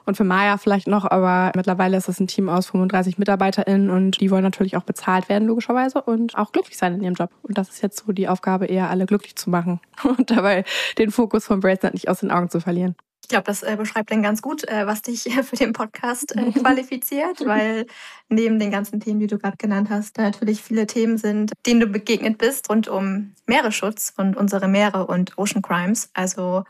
und 0.06 0.16
für 0.16 0.24
Maya 0.24 0.57
vielleicht 0.57 0.88
noch, 0.88 1.06
aber 1.10 1.52
mittlerweile 1.56 1.98
ist 1.98 2.07
es 2.07 2.19
ein 2.19 2.28
Team 2.28 2.48
aus 2.48 2.68
35 2.68 3.18
MitarbeiterInnen 3.18 3.90
und 3.90 4.22
die 4.22 4.31
wollen 4.31 4.44
natürlich 4.44 4.78
auch 4.78 4.84
bezahlt 4.84 5.28
werden, 5.28 5.48
logischerweise, 5.48 6.02
und 6.02 6.38
auch 6.38 6.52
glücklich 6.52 6.78
sein 6.78 6.94
in 6.94 7.04
ihrem 7.04 7.16
Job. 7.16 7.31
Und 7.44 7.57
das 7.57 7.69
ist 7.69 7.81
jetzt 7.81 8.06
so 8.06 8.13
die 8.13 8.30
Aufgabe, 8.30 8.68
eher 8.68 8.90
alle 8.90 9.06
glücklich 9.06 9.36
zu 9.36 9.50
machen 9.50 9.81
und 10.18 10.31
dabei 10.31 10.63
den 10.98 11.12
Fokus 11.12 11.46
von 11.46 11.60
Bracelet 11.60 11.94
nicht 11.94 12.07
aus 12.07 12.22
den 12.22 12.31
Augen 12.31 12.50
zu 12.50 12.62
verlieren. 12.62 12.96
Ich 13.25 13.30
glaube, 13.30 13.45
das 13.45 13.63
äh, 13.63 13.75
beschreibt 13.75 14.12
dann 14.12 14.22
ganz 14.22 14.44
gut, 14.44 14.68
äh, 14.68 14.86
was 14.86 15.01
dich 15.01 15.25
äh, 15.25 15.42
für 15.44 15.56
den 15.56 15.74
Podcast 15.74 16.36
äh, 16.36 16.51
qualifiziert, 16.60 17.44
weil 17.44 17.88
neben 18.30 18.60
den 18.60 18.69
ganzen 18.69 19.00
Themen, 19.00 19.19
die 19.19 19.25
du 19.25 19.39
gerade 19.39 19.57
genannt 19.57 19.89
hast, 19.89 20.19
da 20.19 20.22
natürlich 20.22 20.62
viele 20.62 20.86
Themen 20.86 21.18
sind, 21.18 21.51
denen 21.66 21.80
du 21.80 21.88
begegnet 21.88 22.38
bist 22.38 22.69
rund 22.69 22.88
um 22.88 23.33
Meeresschutz 23.48 24.13
und 24.16 24.38
unsere 24.38 24.68
Meere 24.68 25.07
und 25.07 25.39
Ocean 25.39 25.63
Crimes. 25.63 26.12
Also 26.13 26.66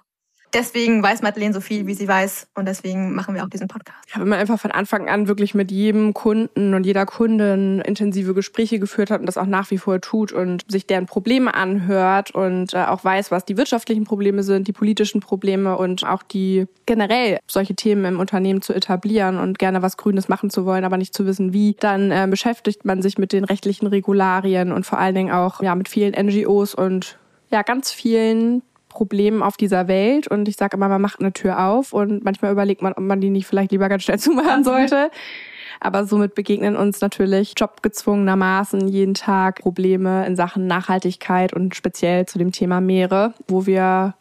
deswegen 0.55 1.03
weiß 1.03 1.21
Madeleine 1.21 1.53
so 1.53 1.61
viel, 1.61 1.85
wie 1.85 1.93
sie 1.93 2.07
weiß. 2.07 2.47
Und 2.55 2.67
deswegen 2.67 3.13
machen 3.13 3.35
wir 3.35 3.43
auch 3.43 3.49
diesen 3.49 3.67
Podcast. 3.67 3.97
Ja, 4.13 4.21
wenn 4.21 4.27
man 4.27 4.39
einfach 4.39 4.59
von 4.59 4.71
Anfang 4.71 5.09
an 5.09 5.27
wirklich 5.27 5.53
mit 5.53 5.71
jedem 5.71 6.13
Kunden 6.13 6.73
und 6.73 6.85
jeder 6.85 7.05
Kundin 7.05 7.81
intensive 7.81 8.33
Gespräche 8.33 8.79
geführt 8.79 9.11
hat 9.11 9.19
und 9.19 9.25
das 9.25 9.37
auch 9.37 9.45
nach 9.45 9.69
wie 9.71 9.77
vor 9.77 10.01
tut 10.01 10.31
und 10.31 10.63
sich 10.69 10.87
deren 10.87 11.05
Probleme 11.05 11.53
anhört 11.53 12.31
und 12.31 12.73
äh, 12.73 12.85
auch 12.85 13.03
weiß, 13.03 13.31
was 13.31 13.45
die 13.45 13.57
wirtschaftlichen 13.57 14.05
Probleme 14.05 14.43
sind, 14.43 14.67
die 14.67 14.73
politischen 14.73 15.19
Probleme 15.19 15.77
und 15.77 16.05
auch 16.05 16.23
die 16.23 16.65
generell 16.85 17.39
solche 17.47 17.75
Themen 17.75 18.05
im 18.05 18.19
Unternehmen 18.19 18.61
zu 18.61 18.73
etablieren 18.73 19.37
und 19.37 19.59
gerne 19.59 19.81
was 19.81 19.97
Grünes 19.97 20.29
machen 20.29 20.49
zu 20.49 20.65
wollen, 20.65 20.85
aber 20.85 20.97
nicht 20.97 21.13
zu 21.13 21.25
wissen, 21.25 21.53
wie, 21.53 21.75
dann 21.79 22.11
äh, 22.11 22.27
beschäftigt 22.29 22.85
man 22.85 23.01
sich 23.01 23.17
mit 23.17 23.33
den 23.33 23.43
rechtlichen 23.43 23.87
Regularien 23.87 24.71
und 24.71 24.85
vor 24.85 24.99
allen 24.99 25.15
Dingen 25.15 25.31
auch 25.31 25.61
ja 25.61 25.75
mit 25.75 25.89
vielen 25.89 26.13
NGOs 26.13 26.75
und 26.75 27.17
ja 27.51 27.61
ganz 27.61 27.91
vielen 27.91 28.61
Problemen 28.95 29.43
auf 29.43 29.57
dieser 29.57 29.87
Welt. 29.87 30.27
Und 30.27 30.47
ich 30.47 30.55
sage 30.55 30.77
immer, 30.77 30.89
man 30.89 31.01
macht 31.01 31.19
eine 31.19 31.33
Tür 31.33 31.67
auf 31.67 31.93
und 31.93 32.23
manchmal 32.23 32.51
überlegt 32.51 32.81
man, 32.81 32.93
ob 32.93 33.03
man 33.03 33.21
die 33.21 33.29
nicht 33.29 33.45
vielleicht 33.45 33.71
lieber 33.71 33.89
ganz 33.89 34.03
schnell 34.03 34.19
zumachen 34.19 34.63
sollte. 34.63 35.11
Aber 35.79 36.05
somit 36.05 36.33
begegnen 36.33 36.75
uns 36.75 37.01
natürlich 37.01 37.53
jobgezwungenermaßen 37.57 38.87
jeden 38.87 39.13
Tag 39.13 39.59
Probleme 39.59 40.25
in 40.25 40.35
Sachen 40.35 40.65
Nachhaltigkeit 40.67 41.53
und 41.53 41.75
speziell 41.75 42.25
zu 42.25 42.39
dem 42.39 42.51
Thema 42.51 42.81
Meere, 42.81 43.33
wo 43.47 43.65
wir 43.65 44.15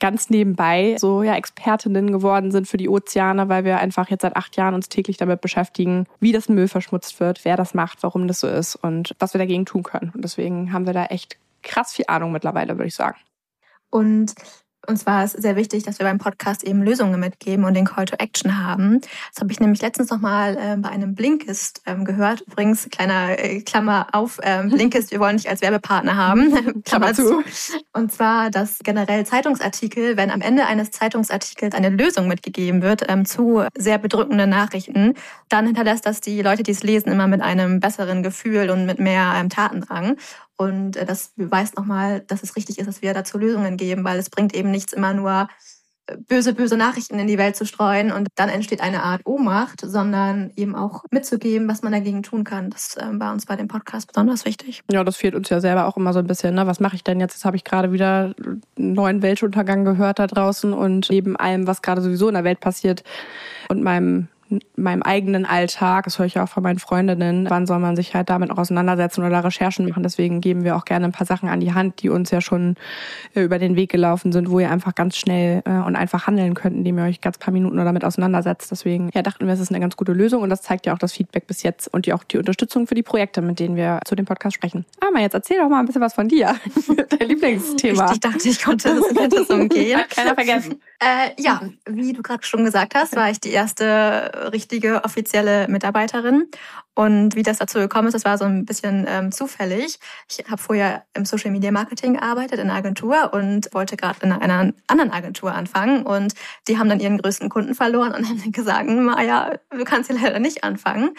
ganz 0.00 0.30
nebenbei 0.30 0.96
so 0.98 1.22
ja 1.22 1.34
Expertinnen 1.34 2.12
geworden 2.12 2.50
sind 2.50 2.68
für 2.68 2.76
die 2.76 2.88
Ozeane, 2.88 3.48
weil 3.48 3.64
wir 3.64 3.78
einfach 3.78 4.10
jetzt 4.10 4.22
seit 4.22 4.36
acht 4.36 4.56
Jahren 4.56 4.74
uns 4.74 4.88
täglich 4.88 5.16
damit 5.16 5.40
beschäftigen, 5.40 6.06
wie 6.20 6.32
das 6.32 6.48
Müll 6.48 6.68
verschmutzt 6.68 7.20
wird, 7.20 7.44
wer 7.44 7.56
das 7.56 7.74
macht, 7.74 8.02
warum 8.02 8.28
das 8.28 8.40
so 8.40 8.46
ist 8.46 8.76
und 8.76 9.14
was 9.18 9.34
wir 9.34 9.38
dagegen 9.38 9.66
tun 9.66 9.82
können. 9.82 10.12
Und 10.14 10.22
deswegen 10.22 10.72
haben 10.72 10.86
wir 10.86 10.92
da 10.92 11.06
echt 11.06 11.36
krass 11.62 11.94
viel 11.94 12.04
Ahnung 12.08 12.32
mittlerweile, 12.32 12.76
würde 12.76 12.88
ich 12.88 12.94
sagen. 12.94 13.16
Und 13.94 14.34
uns 14.88 15.06
war 15.06 15.22
es 15.22 15.32
sehr 15.32 15.54
wichtig, 15.54 15.84
dass 15.84 16.00
wir 16.00 16.04
beim 16.04 16.18
Podcast 16.18 16.64
eben 16.64 16.82
Lösungen 16.82 17.20
mitgeben 17.20 17.64
und 17.64 17.74
den 17.74 17.84
Call 17.84 18.06
to 18.06 18.16
Action 18.18 18.66
haben. 18.66 19.00
Das 19.32 19.40
habe 19.40 19.52
ich 19.52 19.60
nämlich 19.60 19.80
letztens 19.80 20.10
nochmal 20.10 20.58
äh, 20.58 20.76
bei 20.76 20.88
einem 20.88 21.14
Blinkist 21.14 21.80
ähm, 21.86 22.04
gehört. 22.04 22.42
Übrigens, 22.42 22.88
kleiner 22.90 23.38
äh, 23.38 23.60
Klammer 23.60 24.08
auf, 24.10 24.40
ähm, 24.42 24.70
Blinkist, 24.70 25.12
wir 25.12 25.20
wollen 25.20 25.36
dich 25.36 25.48
als 25.48 25.62
Werbepartner 25.62 26.16
haben. 26.16 26.82
Klammer 26.84 27.14
zu. 27.14 27.44
Und 27.92 28.12
zwar, 28.12 28.50
dass 28.50 28.80
generell 28.80 29.24
Zeitungsartikel, 29.24 30.16
wenn 30.16 30.32
am 30.32 30.40
Ende 30.40 30.66
eines 30.66 30.90
Zeitungsartikels 30.90 31.72
eine 31.74 31.90
Lösung 31.90 32.26
mitgegeben 32.26 32.82
wird 32.82 33.04
ähm, 33.08 33.24
zu 33.24 33.62
sehr 33.78 33.98
bedrückenden 33.98 34.50
Nachrichten, 34.50 35.14
dann 35.48 35.66
hinterlässt 35.66 36.04
das 36.04 36.20
die 36.20 36.42
Leute, 36.42 36.64
die 36.64 36.72
es 36.72 36.82
lesen, 36.82 37.12
immer 37.12 37.28
mit 37.28 37.42
einem 37.42 37.78
besseren 37.78 38.24
Gefühl 38.24 38.70
und 38.70 38.86
mit 38.86 38.98
mehr 38.98 39.34
ähm, 39.36 39.48
Tatendrang. 39.48 40.16
Und 40.56 40.96
äh, 40.96 41.04
das 41.04 41.32
beweist 41.36 41.76
nochmal, 41.76 42.20
dass 42.20 42.42
es 42.42 42.56
richtig 42.56 42.78
ist, 42.78 42.86
dass 42.86 43.02
wir 43.02 43.14
dazu 43.14 43.38
Lösungen 43.38 43.76
geben, 43.76 44.04
weil 44.04 44.18
es 44.18 44.30
bringt 44.30 44.54
eben 44.54 44.70
nichts 44.70 44.92
immer 44.92 45.12
nur 45.12 45.48
äh, 46.06 46.16
böse, 46.16 46.54
böse 46.54 46.76
Nachrichten 46.76 47.18
in 47.18 47.26
die 47.26 47.38
Welt 47.38 47.56
zu 47.56 47.66
streuen 47.66 48.12
und 48.12 48.28
dann 48.36 48.48
entsteht 48.48 48.80
eine 48.80 49.02
Art 49.02 49.22
Ohnmacht, 49.24 49.80
sondern 49.80 50.52
eben 50.54 50.76
auch 50.76 51.04
mitzugeben, 51.10 51.66
was 51.68 51.82
man 51.82 51.92
dagegen 51.92 52.22
tun 52.22 52.44
kann. 52.44 52.70
Das 52.70 52.96
äh, 52.96 53.06
war 53.12 53.32
uns 53.32 53.46
bei 53.46 53.56
dem 53.56 53.68
Podcast 53.68 54.06
besonders 54.06 54.44
wichtig. 54.44 54.82
Ja, 54.90 55.02
das 55.02 55.16
fehlt 55.16 55.34
uns 55.34 55.48
ja 55.48 55.60
selber 55.60 55.86
auch 55.86 55.96
immer 55.96 56.12
so 56.12 56.20
ein 56.20 56.26
bisschen. 56.26 56.54
Ne? 56.54 56.66
Was 56.66 56.78
mache 56.78 56.96
ich 56.96 57.02
denn 57.02 57.20
jetzt? 57.20 57.34
Jetzt 57.34 57.44
habe 57.44 57.56
ich 57.56 57.64
gerade 57.64 57.90
wieder 57.90 58.34
einen 58.36 58.62
neuen 58.76 59.22
Weltuntergang 59.22 59.84
gehört 59.84 60.20
da 60.20 60.26
draußen 60.26 60.72
und 60.72 61.08
neben 61.10 61.36
allem, 61.36 61.66
was 61.66 61.82
gerade 61.82 62.00
sowieso 62.00 62.28
in 62.28 62.34
der 62.34 62.44
Welt 62.44 62.60
passiert 62.60 63.02
und 63.68 63.82
meinem 63.82 64.28
meinem 64.76 65.02
eigenen 65.02 65.46
Alltag, 65.46 66.04
das 66.04 66.18
höre 66.18 66.26
ich 66.26 66.34
ja 66.34 66.44
auch 66.44 66.48
von 66.48 66.62
meinen 66.62 66.78
Freundinnen, 66.78 67.46
wann 67.48 67.66
soll 67.66 67.78
man 67.78 67.96
sich 67.96 68.14
halt 68.14 68.30
damit 68.30 68.50
auch 68.50 68.58
auseinandersetzen 68.58 69.24
oder 69.24 69.44
Recherchen 69.44 69.88
machen. 69.88 70.02
Deswegen 70.02 70.40
geben 70.40 70.64
wir 70.64 70.76
auch 70.76 70.84
gerne 70.84 71.06
ein 71.06 71.12
paar 71.12 71.26
Sachen 71.26 71.48
an 71.48 71.60
die 71.60 71.74
Hand, 71.74 72.02
die 72.02 72.08
uns 72.08 72.30
ja 72.30 72.40
schon 72.40 72.76
äh, 73.34 73.42
über 73.42 73.58
den 73.58 73.76
Weg 73.76 73.90
gelaufen 73.90 74.32
sind, 74.32 74.50
wo 74.50 74.60
ihr 74.60 74.70
einfach 74.70 74.94
ganz 74.94 75.16
schnell 75.16 75.62
äh, 75.64 75.70
und 75.70 75.96
einfach 75.96 76.26
handeln 76.26 76.54
könnt, 76.54 76.76
indem 76.76 76.98
ihr 76.98 77.04
euch 77.04 77.20
ganz 77.20 77.38
paar 77.38 77.52
Minuten 77.52 77.76
damit 77.76 78.04
auseinandersetzt. 78.04 78.70
Deswegen 78.70 79.10
ja, 79.14 79.22
dachten 79.22 79.46
wir, 79.46 79.54
es 79.54 79.60
ist 79.60 79.70
eine 79.70 79.80
ganz 79.80 79.96
gute 79.96 80.12
Lösung 80.12 80.42
und 80.42 80.50
das 80.50 80.62
zeigt 80.62 80.86
ja 80.86 80.94
auch 80.94 80.98
das 80.98 81.12
Feedback 81.12 81.46
bis 81.46 81.62
jetzt 81.62 81.88
und 81.92 82.06
die, 82.06 82.12
auch 82.12 82.24
die 82.24 82.38
Unterstützung 82.38 82.86
für 82.86 82.94
die 82.94 83.02
Projekte, 83.02 83.42
mit 83.42 83.58
denen 83.60 83.76
wir 83.76 84.00
zu 84.04 84.14
dem 84.14 84.24
Podcast 84.24 84.56
sprechen. 84.56 84.84
Aber 85.00 85.20
jetzt 85.20 85.34
erzähl 85.34 85.58
doch 85.58 85.68
mal 85.68 85.80
ein 85.80 85.86
bisschen 85.86 86.02
was 86.02 86.14
von 86.14 86.28
dir, 86.28 86.54
dein 87.18 87.28
Lieblingsthema. 87.28 88.12
Ich 88.12 88.20
dachte, 88.20 88.48
ich 88.48 88.62
konnte 88.62 89.00
das, 89.14 89.28
das 89.28 89.50
umgehen. 89.50 90.00
Keiner 90.10 90.34
vergessen. 90.34 90.80
Äh, 91.00 91.40
ja, 91.42 91.60
wie 91.86 92.12
du 92.12 92.22
gerade 92.22 92.42
schon 92.42 92.64
gesagt 92.64 92.94
hast, 92.94 93.16
war 93.16 93.30
ich 93.30 93.40
die 93.40 93.50
erste 93.50 94.43
richtige 94.52 95.04
offizielle 95.04 95.68
Mitarbeiterin. 95.68 96.46
Und 96.94 97.34
wie 97.34 97.42
das 97.42 97.58
dazu 97.58 97.78
gekommen 97.78 98.08
ist, 98.08 98.14
das 98.14 98.24
war 98.24 98.38
so 98.38 98.44
ein 98.44 98.64
bisschen 98.64 99.04
ähm, 99.08 99.32
zufällig. 99.32 99.98
Ich 100.30 100.44
habe 100.48 100.62
vorher 100.62 101.04
im 101.14 101.24
Social 101.24 101.50
Media 101.50 101.72
Marketing 101.72 102.14
gearbeitet 102.14 102.60
in 102.60 102.70
einer 102.70 102.78
Agentur 102.78 103.32
und 103.32 103.72
wollte 103.74 103.96
gerade 103.96 104.18
in 104.22 104.32
einer 104.32 104.72
anderen 104.86 105.10
Agentur 105.10 105.52
anfangen. 105.52 106.04
Und 106.04 106.34
die 106.68 106.78
haben 106.78 106.88
dann 106.88 107.00
ihren 107.00 107.18
größten 107.18 107.48
Kunden 107.48 107.74
verloren 107.74 108.14
und 108.14 108.28
haben 108.28 108.52
gesagt, 108.52 108.88
Maja, 108.88 109.54
du 109.70 109.84
kannst 109.84 110.10
hier 110.10 110.20
leider 110.20 110.38
nicht 110.38 110.62
anfangen. 110.62 111.10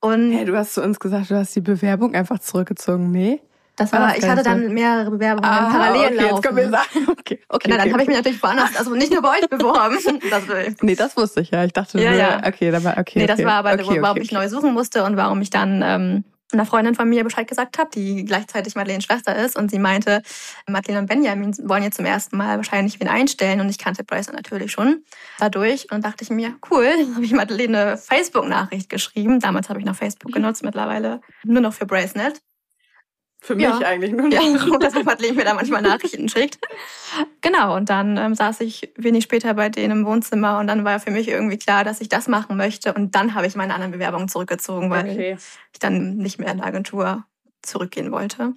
Und 0.00 0.32
hey, 0.32 0.44
du 0.44 0.56
hast 0.56 0.74
zu 0.74 0.82
uns 0.82 0.98
gesagt, 0.98 1.30
du 1.30 1.36
hast 1.36 1.54
die 1.54 1.60
Bewerbung 1.60 2.14
einfach 2.14 2.38
zurückgezogen. 2.40 3.10
Nee? 3.10 3.40
Das 3.80 3.92
war, 3.92 4.14
ich 4.14 4.28
hatte 4.28 4.42
dann 4.42 4.74
mehrere 4.74 5.10
Bewerbungen 5.10 5.48
ah, 5.50 5.70
parallel 5.70 6.08
okay, 6.08 6.14
laufen. 6.16 6.34
Jetzt 6.34 6.42
können 6.42 6.56
wir 6.58 6.68
sagen. 6.68 7.06
Okay, 7.20 7.40
okay, 7.48 7.68
Na, 7.70 7.76
dann 7.76 7.86
okay. 7.86 7.92
habe 7.92 8.02
ich 8.02 8.08
mich 8.08 8.16
natürlich 8.16 8.42
woanders, 8.42 8.76
also 8.76 8.94
nicht 8.94 9.10
nur 9.10 9.22
bei 9.22 9.30
euch 9.30 9.48
beworben. 9.48 9.96
das 10.30 10.42
nee, 10.82 10.94
das 10.94 11.16
wusste 11.16 11.40
ich 11.40 11.50
ja. 11.50 11.64
Ich 11.64 11.72
dachte, 11.72 11.98
ja, 11.98 12.12
ja. 12.12 12.42
okay, 12.46 12.70
dann 12.70 12.84
war 12.84 12.98
okay. 12.98 13.20
Nee, 13.20 13.26
das 13.26 13.42
war 13.42 13.52
aber, 13.54 13.72
okay, 13.72 14.02
warum 14.02 14.18
ich 14.18 14.32
neu 14.32 14.48
suchen 14.48 14.74
musste 14.74 15.04
und 15.04 15.16
warum 15.16 15.40
ich 15.40 15.48
dann 15.48 15.82
ähm, 15.82 16.24
einer 16.52 16.66
Freundin 16.66 16.94
von 16.94 17.08
mir 17.08 17.24
Bescheid 17.24 17.48
gesagt 17.48 17.78
habe, 17.78 17.88
die 17.94 18.26
gleichzeitig 18.26 18.74
Madeleines 18.74 19.04
Schwester 19.04 19.34
ist 19.34 19.56
und 19.56 19.70
sie 19.70 19.78
meinte, 19.78 20.20
Madeleine 20.68 21.00
und 21.00 21.06
Benjamin 21.06 21.56
wollen 21.66 21.82
jetzt 21.82 21.96
zum 21.96 22.04
ersten 22.04 22.36
Mal 22.36 22.58
wahrscheinlich 22.58 23.00
wen 23.00 23.08
einstellen 23.08 23.60
und 23.60 23.70
ich 23.70 23.78
kannte 23.78 24.04
Bryce 24.04 24.32
natürlich 24.32 24.72
schon 24.72 25.04
dadurch 25.38 25.90
und 25.90 26.04
dachte 26.04 26.22
ich 26.22 26.30
mir, 26.30 26.54
cool, 26.70 26.86
habe 27.14 27.24
ich 27.24 27.32
Madeleine 27.32 27.78
eine 27.78 27.96
Facebook-Nachricht 27.96 28.90
geschrieben. 28.90 29.40
Damals 29.40 29.70
habe 29.70 29.78
ich 29.78 29.86
noch 29.86 29.96
Facebook 29.96 30.32
genutzt, 30.32 30.62
mittlerweile 30.62 31.22
nur 31.44 31.62
noch 31.62 31.72
für 31.72 31.86
Bracenet 31.86 32.42
für 33.40 33.54
mich 33.54 33.64
ja. 33.64 33.78
eigentlich 33.78 34.12
nur. 34.12 34.28
Ja, 34.30 34.40
hat 35.06 35.20
Link 35.20 35.36
mir 35.36 35.44
da 35.44 35.54
manchmal 35.54 35.82
Nachrichten 35.82 36.28
schickt. 36.28 36.58
Genau, 37.40 37.76
und 37.76 37.88
dann 37.88 38.16
ähm, 38.16 38.34
saß 38.34 38.60
ich 38.60 38.92
wenig 38.96 39.24
später 39.24 39.54
bei 39.54 39.68
denen 39.68 40.00
im 40.00 40.06
Wohnzimmer 40.06 40.58
und 40.58 40.66
dann 40.66 40.84
war 40.84 41.00
für 41.00 41.10
mich 41.10 41.28
irgendwie 41.28 41.58
klar, 41.58 41.84
dass 41.84 42.00
ich 42.00 42.08
das 42.08 42.28
machen 42.28 42.56
möchte. 42.56 42.92
Und 42.92 43.14
dann 43.14 43.34
habe 43.34 43.46
ich 43.46 43.56
meine 43.56 43.74
anderen 43.74 43.92
Bewerbungen 43.92 44.28
zurückgezogen, 44.28 44.90
weil 44.90 45.10
okay. 45.10 45.36
ich 45.72 45.78
dann 45.78 46.16
nicht 46.16 46.38
mehr 46.38 46.50
in 46.50 46.58
der 46.58 46.66
Agentur 46.66 47.24
zurückgehen 47.62 48.12
wollte 48.12 48.54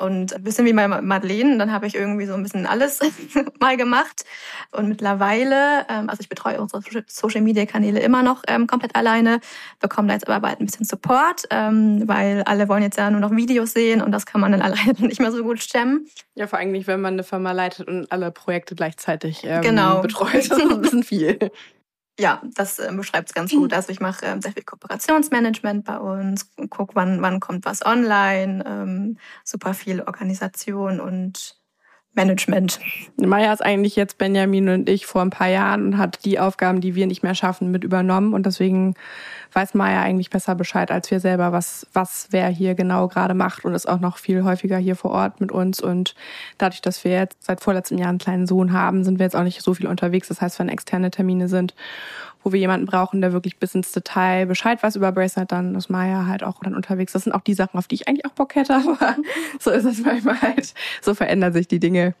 und 0.00 0.34
ein 0.34 0.42
bisschen 0.42 0.64
wie 0.64 0.72
bei 0.72 0.88
Madeleine. 0.88 1.58
Dann 1.58 1.72
habe 1.72 1.86
ich 1.86 1.94
irgendwie 1.94 2.26
so 2.26 2.34
ein 2.34 2.42
bisschen 2.42 2.66
alles 2.66 3.00
mal 3.60 3.76
gemacht. 3.76 4.24
Und 4.72 4.88
mittlerweile, 4.88 5.86
ähm, 5.88 6.08
also 6.08 6.20
ich 6.20 6.28
betreue 6.28 6.60
unsere 6.60 6.82
Social-Media-Kanäle 7.06 8.00
immer 8.00 8.22
noch 8.22 8.42
ähm, 8.48 8.66
komplett 8.66 8.96
alleine, 8.96 9.40
bekomme 9.80 10.08
da 10.08 10.14
jetzt 10.14 10.28
aber 10.28 10.40
bald 10.40 10.60
ein 10.60 10.66
bisschen 10.66 10.86
Support, 10.86 11.44
ähm, 11.50 12.06
weil 12.06 12.42
alle 12.44 12.68
wollen 12.68 12.82
jetzt 12.82 12.98
ja 12.98 13.10
nur 13.10 13.20
noch 13.20 13.32
Videos 13.32 13.72
sehen 13.72 14.02
und 14.02 14.12
das 14.12 14.26
kann 14.26 14.40
man 14.40 14.52
dann 14.52 14.62
alleine 14.62 14.94
nicht 14.98 15.20
mehr 15.20 15.32
so 15.32 15.42
gut 15.42 15.62
stemmen. 15.62 16.06
Ja, 16.34 16.46
vor 16.46 16.58
allem 16.58 16.72
nicht, 16.72 16.86
wenn 16.86 17.00
man 17.00 17.14
eine 17.14 17.24
Firma 17.24 17.52
leitet 17.52 17.88
und 17.88 18.10
alle 18.10 18.30
Projekte 18.30 18.74
gleichzeitig 18.74 19.42
ähm, 19.44 19.62
genau. 19.62 20.00
betreut. 20.00 20.50
Das 20.50 20.58
ist 20.58 20.70
ein 20.70 20.80
bisschen 20.80 21.02
viel. 21.02 21.38
Ja, 22.20 22.42
das 22.54 22.78
äh, 22.78 22.92
beschreibt 22.94 23.30
es 23.30 23.34
ganz 23.34 23.50
gut. 23.50 23.72
Also 23.72 23.90
ich 23.90 23.98
mache 23.98 24.26
ähm, 24.26 24.42
sehr 24.42 24.52
viel 24.52 24.62
Kooperationsmanagement 24.62 25.86
bei 25.86 25.96
uns, 25.96 26.50
guck, 26.68 26.94
wann, 26.94 27.22
wann 27.22 27.40
kommt 27.40 27.64
was 27.64 27.84
online, 27.84 28.62
ähm, 28.66 29.16
super 29.42 29.72
viel 29.72 30.02
Organisation 30.02 31.00
und 31.00 31.56
Management. 32.12 32.78
Maya 33.16 33.52
ist 33.54 33.64
eigentlich 33.64 33.96
jetzt 33.96 34.18
Benjamin 34.18 34.68
und 34.68 34.88
ich 34.90 35.06
vor 35.06 35.22
ein 35.22 35.30
paar 35.30 35.48
Jahren 35.48 35.86
und 35.86 35.98
hat 35.98 36.26
die 36.26 36.38
Aufgaben, 36.38 36.82
die 36.82 36.94
wir 36.94 37.06
nicht 37.06 37.22
mehr 37.22 37.34
schaffen, 37.34 37.70
mit 37.70 37.84
übernommen. 37.84 38.34
Und 38.34 38.44
deswegen 38.44 38.96
weiß 39.52 39.74
Maya 39.74 40.02
eigentlich 40.02 40.30
besser 40.30 40.54
Bescheid 40.54 40.90
als 40.90 41.10
wir 41.10 41.20
selber, 41.20 41.52
was, 41.52 41.86
was 41.92 42.28
wer 42.30 42.48
hier 42.48 42.74
genau 42.74 43.08
gerade 43.08 43.34
macht 43.34 43.64
und 43.64 43.74
ist 43.74 43.88
auch 43.88 44.00
noch 44.00 44.18
viel 44.18 44.44
häufiger 44.44 44.78
hier 44.78 44.96
vor 44.96 45.10
Ort 45.10 45.40
mit 45.40 45.52
uns. 45.52 45.80
Und 45.80 46.14
dadurch, 46.58 46.80
dass 46.82 47.04
wir 47.04 47.12
jetzt 47.12 47.44
seit 47.44 47.60
vorletztem 47.60 47.98
Jahr 47.98 48.10
einen 48.10 48.18
kleinen 48.18 48.46
Sohn 48.46 48.72
haben, 48.72 49.04
sind 49.04 49.18
wir 49.18 49.26
jetzt 49.26 49.36
auch 49.36 49.42
nicht 49.42 49.62
so 49.62 49.74
viel 49.74 49.86
unterwegs. 49.86 50.28
Das 50.28 50.40
heißt, 50.40 50.58
wenn 50.58 50.68
externe 50.68 51.10
Termine 51.10 51.48
sind, 51.48 51.74
wo 52.42 52.52
wir 52.52 52.60
jemanden 52.60 52.86
brauchen, 52.86 53.20
der 53.20 53.32
wirklich 53.32 53.58
bis 53.58 53.74
ins 53.74 53.92
Detail 53.92 54.46
Bescheid 54.46 54.82
weiß 54.82 54.96
über 54.96 55.12
Bracelet, 55.12 55.52
dann 55.52 55.74
ist 55.74 55.90
Maya 55.90 56.26
halt 56.26 56.42
auch 56.42 56.60
dann 56.62 56.74
unterwegs. 56.74 57.12
Das 57.12 57.24
sind 57.24 57.32
auch 57.32 57.42
die 57.42 57.54
Sachen, 57.54 57.78
auf 57.78 57.88
die 57.88 57.96
ich 57.96 58.08
eigentlich 58.08 58.24
auch 58.26 58.30
Bock 58.30 58.54
hätte, 58.54 58.74
aber 58.74 59.16
so 59.58 59.70
ist 59.70 59.84
es 59.84 60.04
manchmal 60.04 60.40
halt. 60.40 60.74
So 61.02 61.14
verändern 61.14 61.52
sich 61.52 61.68
die 61.68 61.80
Dinge. 61.80 62.14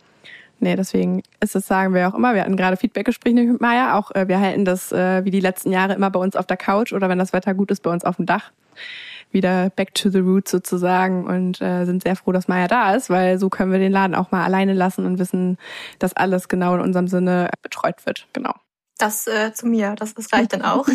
Nee, 0.62 0.76
deswegen 0.76 1.22
ist 1.40 1.56
es, 1.56 1.66
sagen 1.66 1.94
wir 1.94 2.06
auch 2.06 2.14
immer, 2.14 2.34
wir 2.34 2.42
hatten 2.42 2.56
gerade 2.56 2.76
Feedbackgespräche 2.76 3.34
mit 3.34 3.60
Maya, 3.62 3.98
auch 3.98 4.10
äh, 4.14 4.28
wir 4.28 4.40
halten 4.40 4.66
das 4.66 4.92
äh, 4.92 5.24
wie 5.24 5.30
die 5.30 5.40
letzten 5.40 5.72
Jahre 5.72 5.94
immer 5.94 6.10
bei 6.10 6.20
uns 6.20 6.36
auf 6.36 6.46
der 6.46 6.58
Couch 6.58 6.92
oder 6.92 7.08
wenn 7.08 7.18
das 7.18 7.32
Wetter 7.32 7.54
gut 7.54 7.70
ist, 7.70 7.82
bei 7.82 7.90
uns 7.90 8.04
auf 8.04 8.16
dem 8.16 8.26
Dach. 8.26 8.52
Wieder 9.32 9.70
back 9.70 9.94
to 9.94 10.10
the 10.10 10.18
roots 10.18 10.50
sozusagen 10.50 11.26
und 11.26 11.62
äh, 11.62 11.86
sind 11.86 12.02
sehr 12.02 12.14
froh, 12.14 12.32
dass 12.32 12.48
Maya 12.48 12.68
da 12.68 12.94
ist, 12.94 13.08
weil 13.08 13.38
so 13.38 13.48
können 13.48 13.72
wir 13.72 13.78
den 13.78 13.92
Laden 13.92 14.14
auch 14.14 14.32
mal 14.32 14.44
alleine 14.44 14.74
lassen 14.74 15.06
und 15.06 15.18
wissen, 15.18 15.56
dass 15.98 16.14
alles 16.14 16.48
genau 16.48 16.74
in 16.74 16.80
unserem 16.80 17.08
Sinne 17.08 17.48
betreut 17.62 18.04
wird. 18.04 18.26
Genau. 18.34 18.52
Das 18.98 19.26
äh, 19.26 19.54
zu 19.54 19.66
mir, 19.66 19.94
das, 19.94 20.12
das 20.14 20.30
reicht 20.30 20.52
dann 20.52 20.62
auch. 20.62 20.86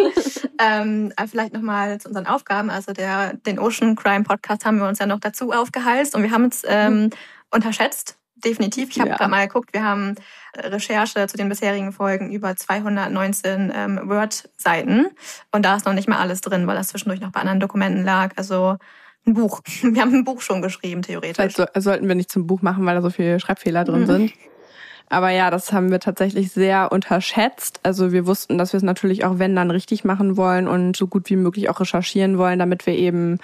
ähm, 0.58 1.12
äh, 1.16 1.26
vielleicht 1.28 1.52
nochmal 1.52 2.00
zu 2.00 2.08
unseren 2.08 2.26
Aufgaben. 2.26 2.70
Also 2.70 2.92
der, 2.92 3.34
den 3.34 3.60
Ocean 3.60 3.94
Crime 3.94 4.24
Podcast 4.24 4.64
haben 4.64 4.78
wir 4.78 4.88
uns 4.88 4.98
ja 4.98 5.06
noch 5.06 5.20
dazu 5.20 5.52
aufgehalst 5.52 6.16
und 6.16 6.24
wir 6.24 6.32
haben 6.32 6.46
es 6.46 6.62
ähm, 6.66 7.10
unterschätzt, 7.52 8.16
definitiv. 8.44 8.90
Ich 8.90 9.00
habe 9.00 9.10
ja. 9.10 9.16
gerade 9.16 9.30
mal 9.30 9.46
geguckt, 9.46 9.72
wir 9.72 9.84
haben 9.84 10.14
Recherche 10.56 11.26
zu 11.26 11.36
den 11.36 11.48
bisherigen 11.48 11.92
Folgen 11.92 12.30
über 12.30 12.54
219 12.56 13.72
ähm, 13.74 14.00
Word-Seiten 14.04 15.06
und 15.50 15.64
da 15.64 15.76
ist 15.76 15.86
noch 15.86 15.94
nicht 15.94 16.08
mal 16.08 16.18
alles 16.18 16.40
drin, 16.40 16.66
weil 16.66 16.76
das 16.76 16.88
zwischendurch 16.88 17.20
noch 17.20 17.32
bei 17.32 17.40
anderen 17.40 17.60
Dokumenten 17.60 18.04
lag. 18.04 18.32
Also 18.36 18.76
ein 19.26 19.34
Buch. 19.34 19.60
Wir 19.82 20.02
haben 20.02 20.14
ein 20.14 20.24
Buch 20.24 20.40
schon 20.40 20.62
geschrieben, 20.62 21.02
theoretisch. 21.02 21.36
Vielleicht 21.36 21.56
so, 21.56 21.80
sollten 21.80 22.08
wir 22.08 22.14
nicht 22.14 22.30
zum 22.30 22.46
Buch 22.46 22.62
machen, 22.62 22.84
weil 22.84 22.94
da 22.94 23.02
so 23.02 23.10
viele 23.10 23.38
Schreibfehler 23.40 23.84
drin 23.84 24.02
mhm. 24.02 24.06
sind. 24.06 24.32
Aber 25.08 25.28
ja, 25.28 25.50
das 25.50 25.72
haben 25.74 25.90
wir 25.90 26.00
tatsächlich 26.00 26.52
sehr 26.52 26.90
unterschätzt. 26.90 27.80
Also 27.82 28.12
wir 28.12 28.26
wussten, 28.26 28.56
dass 28.56 28.72
wir 28.72 28.78
es 28.78 28.82
natürlich 28.82 29.26
auch, 29.26 29.38
wenn 29.38 29.54
dann 29.54 29.70
richtig 29.70 30.04
machen 30.04 30.38
wollen 30.38 30.66
und 30.66 30.96
so 30.96 31.06
gut 31.06 31.28
wie 31.28 31.36
möglich 31.36 31.68
auch 31.68 31.80
recherchieren 31.80 32.38
wollen, 32.38 32.58
damit 32.58 32.86
wir 32.86 32.94
eben 32.94 33.38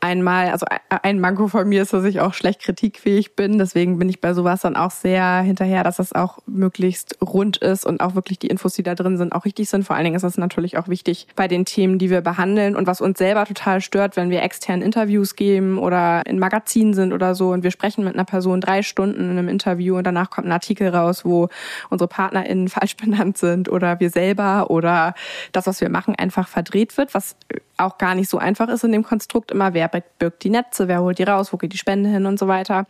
einmal, 0.00 0.48
also 0.50 0.66
ein 0.88 1.20
Manko 1.20 1.48
von 1.48 1.68
mir 1.68 1.82
ist, 1.82 1.92
dass 1.92 2.04
ich 2.04 2.20
auch 2.20 2.32
schlecht 2.32 2.62
kritikfähig 2.62 3.36
bin. 3.36 3.58
Deswegen 3.58 3.98
bin 3.98 4.08
ich 4.08 4.20
bei 4.20 4.32
sowas 4.32 4.62
dann 4.62 4.74
auch 4.74 4.90
sehr 4.90 5.40
hinterher, 5.40 5.84
dass 5.84 5.96
das 5.96 6.14
auch 6.14 6.38
möglichst 6.46 7.18
rund 7.22 7.58
ist 7.58 7.84
und 7.84 8.00
auch 8.00 8.14
wirklich 8.14 8.38
die 8.38 8.46
Infos, 8.46 8.74
die 8.74 8.82
da 8.82 8.94
drin 8.94 9.18
sind, 9.18 9.32
auch 9.32 9.44
richtig 9.44 9.68
sind. 9.68 9.84
Vor 9.84 9.96
allen 9.96 10.04
Dingen 10.04 10.16
ist 10.16 10.22
das 10.22 10.38
natürlich 10.38 10.78
auch 10.78 10.88
wichtig 10.88 11.26
bei 11.36 11.48
den 11.48 11.66
Themen, 11.66 11.98
die 11.98 12.08
wir 12.08 12.22
behandeln 12.22 12.76
und 12.76 12.86
was 12.86 13.00
uns 13.00 13.18
selber 13.18 13.44
total 13.44 13.82
stört, 13.82 14.16
wenn 14.16 14.30
wir 14.30 14.42
extern 14.42 14.80
Interviews 14.80 15.36
geben 15.36 15.78
oder 15.78 16.24
in 16.26 16.38
Magazinen 16.38 16.94
sind 16.94 17.12
oder 17.12 17.34
so 17.34 17.50
und 17.50 17.62
wir 17.62 17.70
sprechen 17.70 18.02
mit 18.04 18.14
einer 18.14 18.24
Person 18.24 18.60
drei 18.60 18.82
Stunden 18.82 19.20
in 19.20 19.30
einem 19.30 19.48
Interview 19.48 19.98
und 19.98 20.04
danach 20.04 20.30
kommt 20.30 20.46
ein 20.46 20.52
Artikel 20.52 20.88
raus, 20.88 21.24
wo 21.26 21.48
unsere 21.90 22.08
PartnerInnen 22.08 22.68
falsch 22.70 22.96
benannt 22.96 23.36
sind 23.36 23.68
oder 23.68 24.00
wir 24.00 24.08
selber 24.08 24.70
oder 24.70 25.14
das, 25.52 25.66
was 25.66 25.80
wir 25.80 25.90
machen, 25.90 26.14
einfach 26.16 26.48
verdreht 26.48 26.96
wird, 26.96 27.12
was 27.12 27.36
auch 27.76 27.98
gar 27.98 28.14
nicht 28.14 28.30
so 28.30 28.38
einfach 28.38 28.68
ist 28.68 28.84
in 28.84 28.92
dem 28.92 29.02
Konstrukt 29.02 29.50
immer, 29.50 29.74
wer 29.74 29.89
birgt 30.18 30.44
die 30.44 30.50
Netze, 30.50 30.88
wer 30.88 31.00
holt 31.00 31.18
die 31.18 31.24
raus, 31.24 31.52
wo 31.52 31.56
geht 31.56 31.72
die 31.72 31.78
Spende 31.78 32.10
hin 32.10 32.26
und 32.26 32.38
so 32.38 32.48
weiter. 32.48 32.86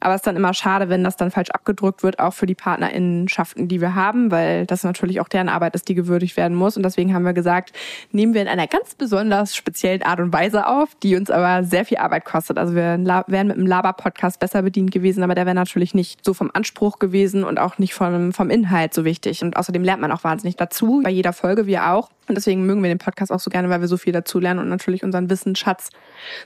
Aber 0.00 0.14
es 0.14 0.18
ist 0.18 0.26
dann 0.26 0.36
immer 0.36 0.54
schade, 0.54 0.88
wenn 0.88 1.04
das 1.04 1.16
dann 1.16 1.30
falsch 1.30 1.50
abgedruckt 1.50 2.02
wird, 2.02 2.18
auch 2.18 2.34
für 2.34 2.46
die 2.46 2.54
Partnerinnenschaften, 2.54 3.68
die 3.68 3.80
wir 3.80 3.94
haben, 3.94 4.30
weil 4.30 4.66
das 4.66 4.84
natürlich 4.84 5.20
auch 5.20 5.28
deren 5.28 5.48
Arbeit 5.48 5.74
ist, 5.74 5.88
die 5.88 5.94
gewürdigt 5.94 6.36
werden 6.36 6.56
muss. 6.56 6.76
Und 6.76 6.82
deswegen 6.82 7.14
haben 7.14 7.24
wir 7.24 7.32
gesagt, 7.32 7.72
nehmen 8.12 8.34
wir 8.34 8.42
in 8.42 8.48
einer 8.48 8.66
ganz 8.66 8.94
besonders 8.94 9.56
speziellen 9.56 10.02
Art 10.02 10.20
und 10.20 10.32
Weise 10.32 10.66
auf, 10.66 10.94
die 11.02 11.16
uns 11.16 11.30
aber 11.30 11.64
sehr 11.64 11.84
viel 11.84 11.98
Arbeit 11.98 12.24
kostet. 12.24 12.58
Also 12.58 12.74
wir 12.74 12.98
wären 13.26 13.48
mit 13.48 13.56
dem 13.56 13.66
Laber-Podcast 13.66 14.40
besser 14.40 14.62
bedient 14.62 14.90
gewesen, 14.90 15.22
aber 15.22 15.34
der 15.34 15.46
wäre 15.46 15.54
natürlich 15.54 15.94
nicht 15.94 16.24
so 16.24 16.34
vom 16.34 16.50
Anspruch 16.52 16.98
gewesen 16.98 17.44
und 17.44 17.58
auch 17.58 17.78
nicht 17.78 17.94
vom, 17.94 18.32
vom 18.32 18.50
Inhalt 18.50 18.94
so 18.94 19.04
wichtig. 19.04 19.42
Und 19.42 19.56
außerdem 19.56 19.82
lernt 19.82 20.00
man 20.00 20.12
auch 20.12 20.24
wahnsinnig 20.24 20.56
dazu, 20.56 21.00
bei 21.02 21.10
jeder 21.10 21.32
Folge, 21.32 21.66
wir 21.66 21.90
auch. 21.90 22.10
Und 22.28 22.34
deswegen 22.34 22.66
mögen 22.66 22.82
wir 22.82 22.90
den 22.90 22.98
Podcast 22.98 23.32
auch 23.32 23.40
so 23.40 23.50
gerne, 23.50 23.70
weil 23.70 23.80
wir 23.80 23.88
so 23.88 23.96
viel 23.96 24.12
dazu 24.12 24.38
lernen 24.38 24.60
und 24.60 24.68
natürlich 24.68 25.02
unseren 25.02 25.30
Wissensschatz 25.30 25.90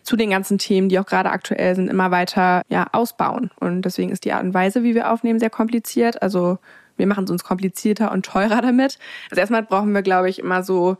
zu 0.02 0.16
den 0.16 0.30
ganzen 0.30 0.58
Themen, 0.58 0.88
die 0.88 0.98
auch 0.98 1.06
gerade 1.06 1.30
aktuell 1.30 1.74
sind, 1.74 1.88
immer 1.88 2.10
weiter 2.10 2.62
ja, 2.68 2.86
ausbauen. 2.92 3.41
Und 3.60 3.82
deswegen 3.82 4.10
ist 4.10 4.24
die 4.24 4.32
Art 4.32 4.44
und 4.44 4.54
Weise, 4.54 4.82
wie 4.82 4.94
wir 4.94 5.10
aufnehmen, 5.10 5.38
sehr 5.38 5.50
kompliziert. 5.50 6.22
Also 6.22 6.58
wir 6.96 7.06
machen 7.06 7.24
es 7.24 7.30
uns 7.30 7.44
komplizierter 7.44 8.12
und 8.12 8.24
teurer 8.24 8.60
damit. 8.60 8.98
Also 9.30 9.40
erstmal 9.40 9.62
brauchen 9.62 9.92
wir, 9.92 10.02
glaube 10.02 10.28
ich, 10.28 10.38
immer 10.38 10.62
so, 10.62 10.96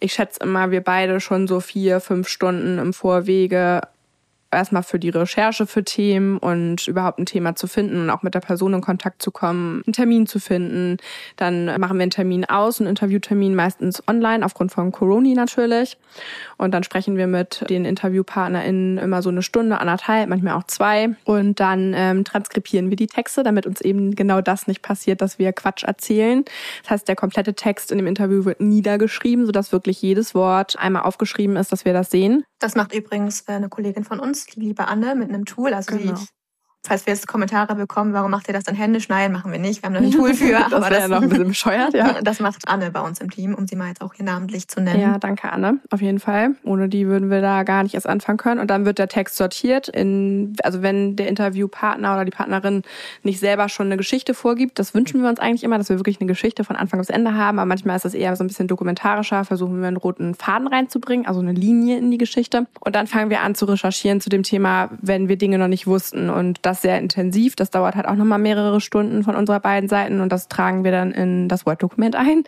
ich 0.00 0.12
schätze 0.12 0.40
immer, 0.42 0.70
wir 0.70 0.82
beide 0.82 1.20
schon 1.20 1.46
so 1.46 1.60
vier, 1.60 2.00
fünf 2.00 2.28
Stunden 2.28 2.78
im 2.78 2.92
Vorwege 2.92 3.82
erstmal 4.54 4.82
für 4.82 4.98
die 4.98 5.10
Recherche 5.10 5.66
für 5.66 5.84
Themen 5.84 6.38
und 6.38 6.86
überhaupt 6.88 7.18
ein 7.18 7.26
Thema 7.26 7.56
zu 7.56 7.66
finden 7.66 8.02
und 8.02 8.10
auch 8.10 8.22
mit 8.22 8.34
der 8.34 8.40
Person 8.40 8.74
in 8.74 8.80
Kontakt 8.80 9.22
zu 9.22 9.30
kommen, 9.30 9.82
einen 9.86 9.92
Termin 9.92 10.26
zu 10.26 10.38
finden. 10.38 10.98
Dann 11.36 11.66
machen 11.80 11.96
wir 11.98 12.02
einen 12.02 12.10
Termin 12.10 12.44
aus, 12.44 12.80
einen 12.80 12.90
Interviewtermin 12.90 13.54
meistens 13.54 14.02
online, 14.08 14.44
aufgrund 14.44 14.72
von 14.72 14.92
Corona 14.92 15.34
natürlich. 15.34 15.96
Und 16.56 16.72
dann 16.72 16.82
sprechen 16.82 17.16
wir 17.16 17.26
mit 17.26 17.64
den 17.68 17.84
InterviewpartnerInnen 17.84 18.98
immer 18.98 19.22
so 19.22 19.30
eine 19.30 19.42
Stunde, 19.42 19.80
anderthalb, 19.80 20.28
manchmal 20.28 20.54
auch 20.54 20.64
zwei. 20.64 21.16
Und 21.24 21.60
dann 21.60 21.94
ähm, 21.96 22.24
transkribieren 22.24 22.90
wir 22.90 22.96
die 22.96 23.06
Texte, 23.06 23.42
damit 23.42 23.66
uns 23.66 23.80
eben 23.80 24.14
genau 24.14 24.40
das 24.40 24.66
nicht 24.66 24.82
passiert, 24.82 25.20
dass 25.20 25.38
wir 25.38 25.52
Quatsch 25.52 25.84
erzählen. 25.84 26.44
Das 26.82 26.90
heißt, 26.90 27.08
der 27.08 27.16
komplette 27.16 27.54
Text 27.54 27.90
in 27.90 27.98
dem 27.98 28.06
Interview 28.06 28.44
wird 28.44 28.60
niedergeschrieben, 28.60 29.46
sodass 29.46 29.72
wirklich 29.72 30.00
jedes 30.02 30.34
Wort 30.34 30.78
einmal 30.78 31.02
aufgeschrieben 31.02 31.56
ist, 31.56 31.72
dass 31.72 31.84
wir 31.84 31.92
das 31.92 32.10
sehen. 32.10 32.44
Das 32.58 32.74
macht 32.74 32.94
übrigens 32.94 33.42
äh, 33.42 33.52
eine 33.52 33.68
Kollegin 33.68 34.04
von 34.04 34.20
uns, 34.20 34.46
die 34.46 34.60
liebe 34.60 34.86
Anne, 34.86 35.14
mit 35.14 35.28
einem 35.28 35.44
Tool. 35.44 35.74
Also 35.74 35.96
genau. 35.96 36.14
die 36.14 36.26
falls 36.86 37.06
wir 37.06 37.14
jetzt 37.14 37.26
Kommentare 37.26 37.74
bekommen, 37.74 38.12
warum 38.12 38.30
macht 38.30 38.48
ihr 38.48 38.54
das 38.54 38.64
dann 38.64 38.74
Hände 38.74 39.00
schneiden? 39.00 39.32
Machen 39.32 39.50
wir 39.50 39.58
nicht. 39.58 39.82
Wir 39.82 39.86
haben 39.86 39.94
da 39.94 40.00
ein 40.00 40.10
Tool 40.10 40.34
für. 40.34 40.52
das 40.70 40.72
aber 40.72 40.90
das 40.90 40.98
ja 41.00 41.08
noch 41.08 41.22
ein 41.22 41.28
bisschen 41.28 41.48
bescheuert, 41.48 41.94
ja. 41.94 42.20
Das 42.22 42.40
macht 42.40 42.68
Anne 42.68 42.90
bei 42.90 43.00
uns 43.00 43.20
im 43.20 43.30
Team, 43.30 43.54
um 43.54 43.66
sie 43.66 43.76
mal 43.76 43.88
jetzt 43.88 44.02
auch 44.02 44.14
hier 44.14 44.24
namentlich 44.24 44.68
zu 44.68 44.80
nennen. 44.80 45.00
Ja, 45.00 45.18
danke 45.18 45.50
Anne, 45.50 45.78
auf 45.90 46.02
jeden 46.02 46.20
Fall. 46.20 46.54
Ohne 46.62 46.88
die 46.88 47.06
würden 47.06 47.30
wir 47.30 47.40
da 47.40 47.62
gar 47.62 47.82
nicht 47.82 47.94
erst 47.94 48.06
anfangen 48.06 48.38
können. 48.38 48.60
Und 48.60 48.68
dann 48.68 48.84
wird 48.84 48.98
der 48.98 49.08
Text 49.08 49.36
sortiert 49.36 49.88
in, 49.88 50.54
also 50.62 50.82
wenn 50.82 51.16
der 51.16 51.28
Interviewpartner 51.28 52.14
oder 52.14 52.24
die 52.24 52.30
Partnerin 52.30 52.82
nicht 53.22 53.40
selber 53.40 53.68
schon 53.68 53.86
eine 53.86 53.96
Geschichte 53.96 54.34
vorgibt, 54.34 54.78
das 54.78 54.94
wünschen 54.94 55.22
wir 55.22 55.28
uns 55.28 55.40
eigentlich 55.40 55.64
immer, 55.64 55.78
dass 55.78 55.88
wir 55.88 55.96
wirklich 55.96 56.20
eine 56.20 56.28
Geschichte 56.28 56.64
von 56.64 56.76
Anfang 56.76 57.00
bis 57.00 57.08
Ende 57.08 57.34
haben. 57.34 57.58
Aber 57.58 57.66
manchmal 57.66 57.96
ist 57.96 58.04
das 58.04 58.14
eher 58.14 58.36
so 58.36 58.44
ein 58.44 58.48
bisschen 58.48 58.68
dokumentarischer, 58.68 59.44
versuchen 59.44 59.80
wir 59.80 59.88
einen 59.88 59.96
roten 59.96 60.34
Faden 60.34 60.68
reinzubringen, 60.68 61.26
also 61.26 61.40
eine 61.40 61.52
Linie 61.52 61.98
in 61.98 62.10
die 62.10 62.18
Geschichte. 62.18 62.66
Und 62.80 62.94
dann 62.94 63.06
fangen 63.06 63.30
wir 63.30 63.40
an 63.40 63.54
zu 63.54 63.64
recherchieren 63.64 64.20
zu 64.20 64.28
dem 64.28 64.42
Thema, 64.42 64.90
wenn 65.00 65.28
wir 65.28 65.36
Dinge 65.36 65.58
noch 65.58 65.68
nicht 65.68 65.86
wussten. 65.86 66.28
Und 66.28 66.58
das 66.62 66.73
sehr 66.82 66.98
intensiv. 66.98 67.56
Das 67.56 67.70
dauert 67.70 67.94
halt 67.94 68.06
auch 68.06 68.14
nochmal 68.14 68.38
mehrere 68.38 68.80
Stunden 68.80 69.22
von 69.22 69.36
unserer 69.36 69.60
beiden 69.60 69.88
Seiten 69.88 70.20
und 70.20 70.30
das 70.30 70.48
tragen 70.48 70.84
wir 70.84 70.92
dann 70.92 71.12
in 71.12 71.48
das 71.48 71.66
Word-Dokument 71.66 72.16
ein. 72.16 72.44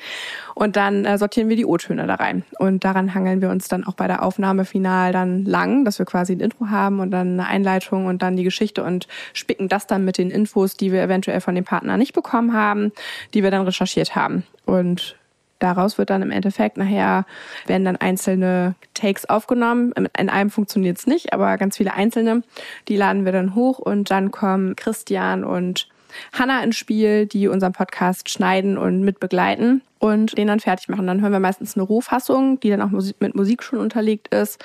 Und 0.55 0.77
dann 0.77 1.05
äh, 1.05 1.19
sortieren 1.19 1.49
wir 1.49 1.57
die 1.57 1.67
O-Töne 1.67 2.07
da 2.07 2.15
rein. 2.15 2.45
Und 2.59 2.85
daran 2.85 3.15
hangeln 3.15 3.41
wir 3.41 3.51
uns 3.51 3.69
dann 3.69 3.85
auch 3.85 3.95
bei 3.95 4.07
der 4.07 4.23
Aufnahme 4.23 4.65
final 4.65 5.13
dann 5.13 5.45
lang, 5.45 5.85
dass 5.85 5.99
wir 5.99 6.07
quasi 6.07 6.33
ein 6.33 6.41
Intro 6.41 6.69
haben 6.69 7.01
und 7.01 7.11
dann 7.11 7.39
eine 7.39 7.47
Einleitung 7.47 8.07
und 8.07 8.23
dann 8.23 8.37
die 8.37 8.45
Geschichte 8.45 8.83
und 8.83 9.07
spicken 9.33 9.69
das 9.69 9.87
dann 9.87 10.05
mit 10.05 10.19
den 10.19 10.31
Infos, 10.31 10.77
die 10.77 10.93
wir 10.93 11.03
eventuell 11.03 11.41
von 11.41 11.55
dem 11.55 11.65
Partner 11.65 11.97
nicht 11.97 12.15
bekommen 12.15 12.53
haben, 12.53 12.93
die 13.35 13.43
wir 13.43 13.51
dann 13.51 13.65
recherchiert 13.65 14.17
haben. 14.17 14.45
Und 14.65 15.17
daraus 15.59 15.99
wird 15.99 16.11
dann 16.11 16.23
im 16.23 16.31
Endeffekt 16.31 16.77
nachher 16.77 17.27
werden 17.67 17.85
dann 17.85 17.97
einzelne 17.97 18.75
Takes 18.95 19.29
aufgenommen. 19.29 19.93
In 19.93 20.29
einem 20.29 20.51
funktioniert 20.51 20.99
es 20.99 21.07
nicht, 21.07 21.33
aber 21.33 21.57
ganz 21.59 21.77
viele 21.77 21.95
einzelne. 21.95 22.43
Die 22.89 22.97
laden 22.97 23.25
wir 23.25 23.33
dann 23.33 23.55
hoch 23.55 23.79
und 23.79 24.11
dann 24.11 24.31
kommen 24.31 24.77
Christian 24.77 25.45
und 25.45 25.89
Hanna 26.33 26.63
ins 26.63 26.77
Spiel, 26.77 27.27
die 27.27 27.49
unseren 27.49 27.73
Podcast 27.73 28.31
schneiden 28.31 28.79
und 28.79 29.03
mitbegleiten 29.03 29.83
und 29.99 30.37
den 30.37 30.49
dann 30.49 30.61
fertig 30.61 30.89
machen. 30.89 31.07
Dann 31.07 31.21
hören 31.21 31.33
wir 31.33 31.41
meistens 31.41 31.77
eine 31.77 31.85
Rohfassung, 31.85 32.61
die 32.61 32.71
dann 32.71 32.83
auch 32.83 32.91
mit 32.91 33.35
Musik 33.35 33.63
schon 33.63 33.79
unterlegt 33.79 34.29
ist. 34.29 34.63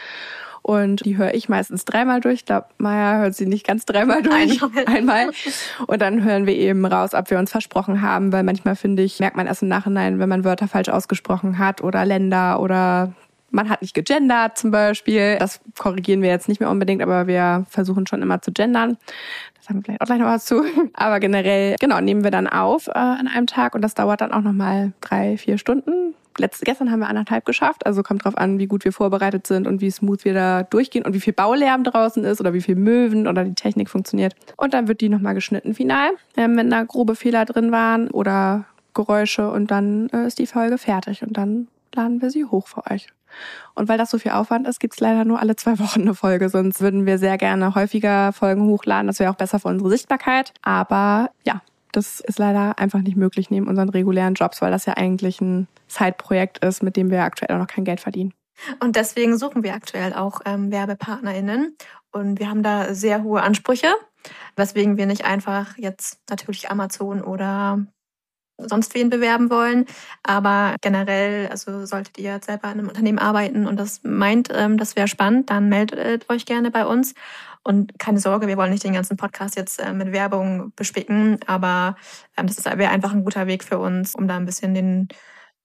Und 0.63 1.05
die 1.05 1.17
höre 1.17 1.33
ich 1.33 1.49
meistens 1.49 1.85
dreimal 1.85 2.21
durch. 2.21 2.35
Ich 2.35 2.45
glaube, 2.45 2.67
Maya 2.77 3.19
hört 3.19 3.35
sie 3.35 3.47
nicht 3.47 3.65
ganz 3.65 3.85
dreimal 3.85 4.21
durch. 4.23 4.61
Einmal. 4.61 4.85
Einmal. 4.87 5.29
Und 5.87 6.01
dann 6.01 6.23
hören 6.23 6.45
wir 6.45 6.55
eben 6.55 6.85
raus, 6.85 7.13
ob 7.13 7.29
wir 7.31 7.39
uns 7.39 7.51
versprochen 7.51 8.01
haben, 8.01 8.31
weil 8.31 8.43
manchmal 8.43 8.75
finde 8.75 9.03
ich, 9.03 9.19
merkt 9.19 9.37
man 9.37 9.47
erst 9.47 9.63
im 9.63 9.69
Nachhinein, 9.69 10.19
wenn 10.19 10.29
man 10.29 10.43
Wörter 10.43 10.67
falsch 10.67 10.89
ausgesprochen 10.89 11.57
hat 11.57 11.81
oder 11.81 12.05
Länder 12.05 12.59
oder 12.59 13.13
man 13.49 13.69
hat 13.69 13.81
nicht 13.81 13.93
gegendert 13.93 14.57
zum 14.57 14.71
Beispiel. 14.71 15.37
Das 15.37 15.59
korrigieren 15.77 16.21
wir 16.21 16.29
jetzt 16.29 16.47
nicht 16.47 16.59
mehr 16.59 16.69
unbedingt, 16.69 17.01
aber 17.01 17.27
wir 17.27 17.65
versuchen 17.69 18.07
schon 18.07 18.21
immer 18.21 18.41
zu 18.41 18.51
gendern. 18.51 18.97
Das 19.57 19.69
haben 19.69 19.77
wir 19.77 19.83
vielleicht 19.83 20.01
auch 20.01 20.05
gleich 20.05 20.19
noch 20.19 20.27
was 20.27 20.45
zu. 20.45 20.63
Aber 20.93 21.19
generell, 21.19 21.75
genau, 21.79 22.01
nehmen 22.01 22.23
wir 22.23 22.31
dann 22.31 22.47
auf 22.47 22.87
äh, 22.87 22.91
an 22.93 23.27
einem 23.27 23.45
Tag 23.45 23.75
und 23.75 23.81
das 23.81 23.93
dauert 23.93 24.21
dann 24.21 24.31
auch 24.31 24.41
nochmal 24.41 24.93
drei, 25.01 25.37
vier 25.37 25.59
Stunden. 25.59 26.15
Letzt, 26.37 26.63
gestern 26.63 26.91
haben 26.91 26.99
wir 26.99 27.07
anderthalb 27.07 27.45
geschafft. 27.45 27.85
Also 27.85 28.03
kommt 28.03 28.25
drauf 28.25 28.37
an, 28.37 28.59
wie 28.59 28.67
gut 28.67 28.85
wir 28.85 28.93
vorbereitet 28.93 29.47
sind 29.47 29.67
und 29.67 29.81
wie 29.81 29.91
smooth 29.91 30.23
wir 30.25 30.33
da 30.33 30.63
durchgehen 30.63 31.05
und 31.05 31.13
wie 31.13 31.19
viel 31.19 31.33
Baulärm 31.33 31.83
draußen 31.83 32.23
ist 32.23 32.39
oder 32.39 32.53
wie 32.53 32.61
viel 32.61 32.75
Möwen 32.75 33.27
oder 33.27 33.43
die 33.43 33.55
Technik 33.55 33.89
funktioniert. 33.89 34.35
Und 34.57 34.73
dann 34.73 34.87
wird 34.87 35.01
die 35.01 35.09
nochmal 35.09 35.33
geschnitten 35.33 35.73
final, 35.73 36.11
ähm, 36.37 36.57
wenn 36.57 36.69
da 36.69 36.83
grobe 36.83 37.15
Fehler 37.15 37.45
drin 37.45 37.71
waren 37.71 38.09
oder 38.09 38.65
Geräusche 38.93 39.49
und 39.49 39.71
dann 39.71 40.09
äh, 40.09 40.27
ist 40.27 40.39
die 40.39 40.47
Folge 40.47 40.77
fertig 40.77 41.23
und 41.23 41.37
dann 41.37 41.67
laden 41.95 42.21
wir 42.21 42.29
sie 42.29 42.45
hoch 42.45 42.67
für 42.67 42.89
euch. 42.89 43.07
Und 43.75 43.87
weil 43.87 43.97
das 43.97 44.11
so 44.11 44.17
viel 44.17 44.31
Aufwand 44.31 44.67
ist, 44.67 44.79
gibt's 44.79 44.99
leider 44.99 45.25
nur 45.25 45.39
alle 45.39 45.55
zwei 45.55 45.79
Wochen 45.79 46.01
eine 46.01 46.15
Folge. 46.15 46.49
Sonst 46.49 46.81
würden 46.81 47.05
wir 47.05 47.17
sehr 47.17 47.37
gerne 47.37 47.75
häufiger 47.75 48.33
Folgen 48.33 48.65
hochladen. 48.65 49.07
Das 49.07 49.19
wäre 49.19 49.31
auch 49.31 49.35
besser 49.35 49.59
für 49.59 49.69
unsere 49.69 49.89
Sichtbarkeit. 49.89 50.53
Aber 50.61 51.29
ja, 51.45 51.61
das 51.91 52.19
ist 52.19 52.39
leider 52.39 52.79
einfach 52.79 53.01
nicht 53.01 53.17
möglich 53.17 53.49
neben 53.49 53.67
unseren 53.67 53.89
regulären 53.89 54.33
Jobs, 54.33 54.61
weil 54.61 54.71
das 54.71 54.85
ja 54.85 54.93
eigentlich 54.95 55.41
ein 55.41 55.67
Side-Projekt 55.87 56.63
ist, 56.63 56.83
mit 56.83 56.95
dem 56.95 57.11
wir 57.11 57.23
aktuell 57.23 57.55
auch 57.55 57.59
noch 57.59 57.67
kein 57.67 57.85
Geld 57.85 57.99
verdienen. 57.99 58.33
Und 58.79 58.95
deswegen 58.95 59.37
suchen 59.37 59.63
wir 59.63 59.73
aktuell 59.73 60.13
auch 60.13 60.41
ähm, 60.45 60.71
WerbepartnerInnen. 60.71 61.75
Und 62.11 62.39
wir 62.39 62.49
haben 62.49 62.63
da 62.63 62.93
sehr 62.93 63.23
hohe 63.23 63.41
Ansprüche, 63.41 63.87
weswegen 64.55 64.97
wir 64.97 65.05
nicht 65.05 65.25
einfach 65.25 65.77
jetzt 65.77 66.19
natürlich 66.29 66.69
Amazon 66.69 67.21
oder 67.21 67.85
sonst 68.67 68.93
wen 68.95 69.09
bewerben 69.09 69.49
wollen. 69.49 69.85
Aber 70.23 70.75
generell, 70.81 71.47
also 71.49 71.85
solltet 71.85 72.17
ihr 72.17 72.39
selber 72.43 72.71
in 72.71 72.79
einem 72.79 72.87
Unternehmen 72.87 73.19
arbeiten 73.19 73.67
und 73.67 73.79
das 73.79 74.01
meint, 74.03 74.49
ähm, 74.53 74.77
das 74.77 74.95
wäre 74.95 75.07
spannend, 75.07 75.49
dann 75.49 75.69
meldet 75.69 76.29
euch 76.29 76.45
gerne 76.45 76.71
bei 76.71 76.85
uns. 76.85 77.13
Und 77.63 77.99
keine 77.99 78.19
Sorge, 78.19 78.47
wir 78.47 78.57
wollen 78.57 78.71
nicht 78.71 78.83
den 78.83 78.93
ganzen 78.93 79.17
Podcast 79.17 79.55
jetzt 79.55 79.79
äh, 79.79 79.93
mit 79.93 80.11
Werbung 80.11 80.73
bespicken, 80.75 81.37
aber 81.45 81.95
ähm, 82.35 82.47
das 82.47 82.65
wäre 82.65 82.89
einfach 82.89 83.13
ein 83.13 83.23
guter 83.23 83.45
Weg 83.45 83.63
für 83.63 83.77
uns, 83.77 84.15
um 84.15 84.27
da 84.27 84.37
ein 84.37 84.45
bisschen 84.45 84.73
den 84.73 85.07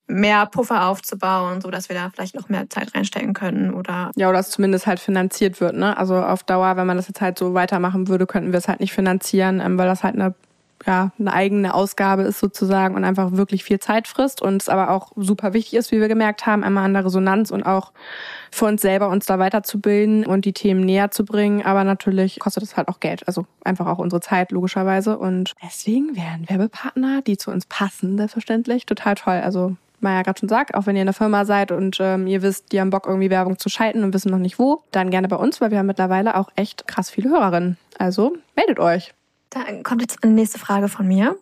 mehr 0.09 0.47
Puffer 0.47 0.87
aufzubauen, 0.87 1.61
so 1.61 1.71
dass 1.71 1.89
wir 1.89 1.97
da 1.97 2.11
vielleicht 2.11 2.35
noch 2.35 2.49
mehr 2.49 2.69
Zeit 2.71 2.95
reinstecken 2.95 3.35
können 3.35 3.75
oder 3.75 4.13
ja 4.15 4.29
oder 4.29 4.39
es 4.39 4.51
zumindest 4.51 4.87
halt 4.87 5.01
finanziert 5.01 5.61
wird, 5.61 5.75
ne? 5.75 5.97
Also 5.97 6.17
auf 6.17 6.45
Dauer, 6.45 6.77
wenn 6.77 6.87
man 6.87 6.97
das 6.97 7.09
jetzt 7.09 7.21
halt 7.21 7.39
so 7.39 7.55
weitermachen 7.55 8.07
würde, 8.09 8.27
könnten 8.27 8.53
wir 8.53 8.59
es 8.59 8.69
halt 8.69 8.81
nicht 8.81 8.93
finanzieren, 8.93 9.61
ähm, 9.61 9.79
weil 9.79 9.89
das 9.89 10.05
halt 10.05 10.15
eine 10.15 10.35
ja, 10.85 11.11
eine 11.19 11.33
eigene 11.33 11.75
Ausgabe 11.75 12.23
ist 12.23 12.39
sozusagen 12.39 12.95
und 12.95 13.05
einfach 13.05 13.33
wirklich 13.33 13.65
viel 13.65 13.79
Zeit 13.79 14.09
frisst 14.09 14.43
und 14.43 14.63
es 14.63 14.69
aber 14.69 14.91
auch 14.91 15.13
super 15.17 15.53
wichtig 15.53 15.75
ist, 15.75 15.93
wie 15.93 16.01
wir 16.01 16.09
gemerkt 16.09 16.47
haben, 16.47 16.65
einmal 16.65 16.85
an 16.85 16.95
der 16.95 17.05
Resonanz 17.05 17.51
und 17.51 17.63
auch 17.65 17.93
für 18.51 18.67
uns 18.67 18.83
selber 18.83 19.09
uns 19.09 19.27
da 19.27 19.39
weiterzubilden 19.39 20.27
und 20.27 20.45
die 20.45 20.53
Themen 20.53 20.81
näher 20.81 21.11
zu 21.11 21.25
bringen. 21.25 21.63
Aber 21.65 21.85
natürlich 21.85 22.39
kostet 22.39 22.63
es 22.63 22.77
halt 22.77 22.89
auch 22.89 23.01
Geld, 23.01 23.27
also 23.27 23.47
einfach 23.65 23.87
auch 23.87 23.99
unsere 23.99 24.21
Zeit 24.21 24.53
logischerweise 24.53 25.19
und 25.19 25.55
deswegen 25.63 26.15
wären 26.17 26.49
Werbepartner, 26.49 27.23
die 27.23 27.37
zu 27.37 27.51
uns 27.51 27.67
passen, 27.67 28.17
selbstverständlich, 28.17 28.87
total 28.87 29.15
toll. 29.15 29.41
Also 29.43 29.77
Maya 30.01 30.23
gerade 30.23 30.39
schon 30.39 30.49
sagt, 30.49 30.75
auch 30.75 30.87
wenn 30.87 30.97
ihr 30.97 31.03
in 31.03 31.07
der 31.07 31.15
Firma 31.15 31.45
seid 31.45 31.73
und 31.73 31.99
ähm, 32.01 32.27
ihr 32.27 32.43
wisst, 32.43 32.73
die 32.73 32.81
haben 32.81 32.91
Bock 32.91 33.07
irgendwie 33.07 33.31
Werbung 33.31 33.59
zu 33.59 33.69
schalten 33.69 34.05
und 34.05 34.15
wissen 34.15 34.31
noch 34.31 34.39
nicht 34.39 34.59
wo, 34.59 34.83
dann 34.93 35.11
gerne 35.11 35.29
bei 35.29 35.37
uns, 35.37 35.61
weil 35.61 35.71
wir 35.71 35.79
haben 35.79 35.87
mittlerweile 35.87 36.37
auch 36.37 36.51
echt 36.55 36.87
krass 36.87 37.11
viele 37.11 37.31
Hörerinnen. 37.31 37.79
Also 37.99 38.37
meldet 38.55 38.79
euch. 38.79 39.16
Da 39.57 39.83
kommt 39.83 40.03
jetzt 40.03 40.23
eine 40.23 40.35
nächste 40.35 40.59
Frage 40.59 40.89
von 40.89 41.09
mir. 41.09 41.39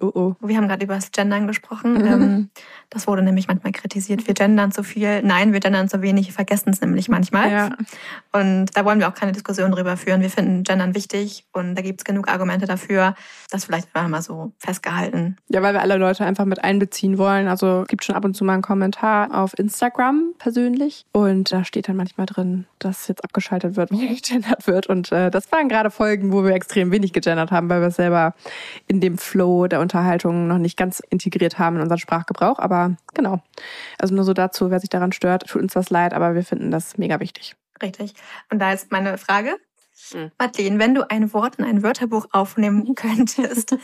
Oh, 0.00 0.12
oh. 0.14 0.34
Wir 0.40 0.56
haben 0.56 0.68
gerade 0.68 0.84
über 0.84 0.94
das 0.94 1.12
Gendern 1.12 1.46
gesprochen. 1.46 1.94
Mhm. 1.94 2.06
Ähm, 2.06 2.50
das 2.90 3.06
wurde 3.06 3.22
nämlich 3.22 3.48
manchmal 3.48 3.72
kritisiert. 3.72 4.26
Wir 4.26 4.34
gendern 4.34 4.72
zu 4.72 4.82
viel. 4.82 5.22
Nein, 5.22 5.52
wir 5.52 5.60
gendern 5.60 5.88
zu 5.88 6.02
wenig. 6.02 6.26
Wir 6.26 6.34
vergessen 6.34 6.70
es 6.70 6.80
nämlich 6.80 7.08
manchmal. 7.08 7.50
Ja. 7.50 7.70
Und 8.32 8.66
da 8.74 8.84
wollen 8.84 8.98
wir 8.98 9.08
auch 9.08 9.14
keine 9.14 9.32
Diskussion 9.32 9.70
drüber 9.70 9.96
führen. 9.96 10.22
Wir 10.22 10.30
finden 10.30 10.64
Gendern 10.64 10.94
wichtig 10.94 11.46
und 11.52 11.74
da 11.74 11.82
gibt 11.82 12.00
es 12.00 12.04
genug 12.04 12.28
Argumente 12.28 12.66
dafür. 12.66 13.14
Das 13.50 13.64
vielleicht 13.64 13.88
einfach 13.94 14.08
mal 14.08 14.22
so 14.22 14.52
festgehalten. 14.58 15.36
Ja, 15.48 15.62
weil 15.62 15.74
wir 15.74 15.80
alle 15.80 15.96
Leute 15.96 16.24
einfach 16.24 16.44
mit 16.44 16.64
einbeziehen 16.64 17.18
wollen. 17.18 17.48
Also 17.48 17.82
es 17.82 17.88
gibt 17.88 18.04
schon 18.04 18.16
ab 18.16 18.24
und 18.24 18.34
zu 18.34 18.44
mal 18.44 18.54
einen 18.54 18.62
Kommentar 18.62 19.34
auf 19.34 19.58
Instagram 19.58 20.34
persönlich 20.38 21.06
und 21.12 21.52
da 21.52 21.64
steht 21.64 21.88
dann 21.88 21.96
manchmal 21.96 22.26
drin, 22.26 22.66
dass 22.78 23.08
jetzt 23.08 23.22
abgeschaltet 23.24 23.76
wird, 23.76 23.90
wie 23.92 24.08
gegendert 24.08 24.66
wird. 24.66 24.88
Und 24.88 25.12
äh, 25.12 25.30
das 25.30 25.50
waren 25.52 25.68
gerade 25.68 25.90
Folgen, 25.90 26.32
wo 26.32 26.44
wir 26.44 26.52
extrem 26.52 26.90
wenig 26.90 27.12
gegendert 27.12 27.50
haben, 27.50 27.68
weil 27.68 27.80
wir 27.80 27.90
selber 27.90 28.34
in 28.86 29.00
dem 29.00 29.18
Flow 29.18 29.59
der 29.66 29.80
Unterhaltung 29.80 30.46
noch 30.46 30.58
nicht 30.58 30.76
ganz 30.76 31.00
integriert 31.10 31.58
haben 31.58 31.76
in 31.76 31.82
unseren 31.82 31.98
Sprachgebrauch. 31.98 32.58
Aber 32.58 32.96
genau. 33.14 33.42
Also 33.98 34.14
nur 34.14 34.24
so 34.24 34.32
dazu, 34.32 34.70
wer 34.70 34.80
sich 34.80 34.90
daran 34.90 35.12
stört, 35.12 35.46
tut 35.48 35.62
uns 35.62 35.72
das 35.72 35.90
leid, 35.90 36.14
aber 36.14 36.34
wir 36.34 36.44
finden 36.44 36.70
das 36.70 36.98
mega 36.98 37.20
wichtig. 37.20 37.56
Richtig. 37.82 38.14
Und 38.50 38.58
da 38.58 38.72
ist 38.72 38.90
meine 38.92 39.18
Frage. 39.18 39.56
Hm. 40.12 40.30
Madeleine, 40.38 40.78
wenn 40.78 40.94
du 40.94 41.10
ein 41.10 41.32
Wort 41.32 41.56
in 41.56 41.64
ein 41.64 41.82
Wörterbuch 41.82 42.26
aufnehmen 42.32 42.94
könntest, 42.94 43.76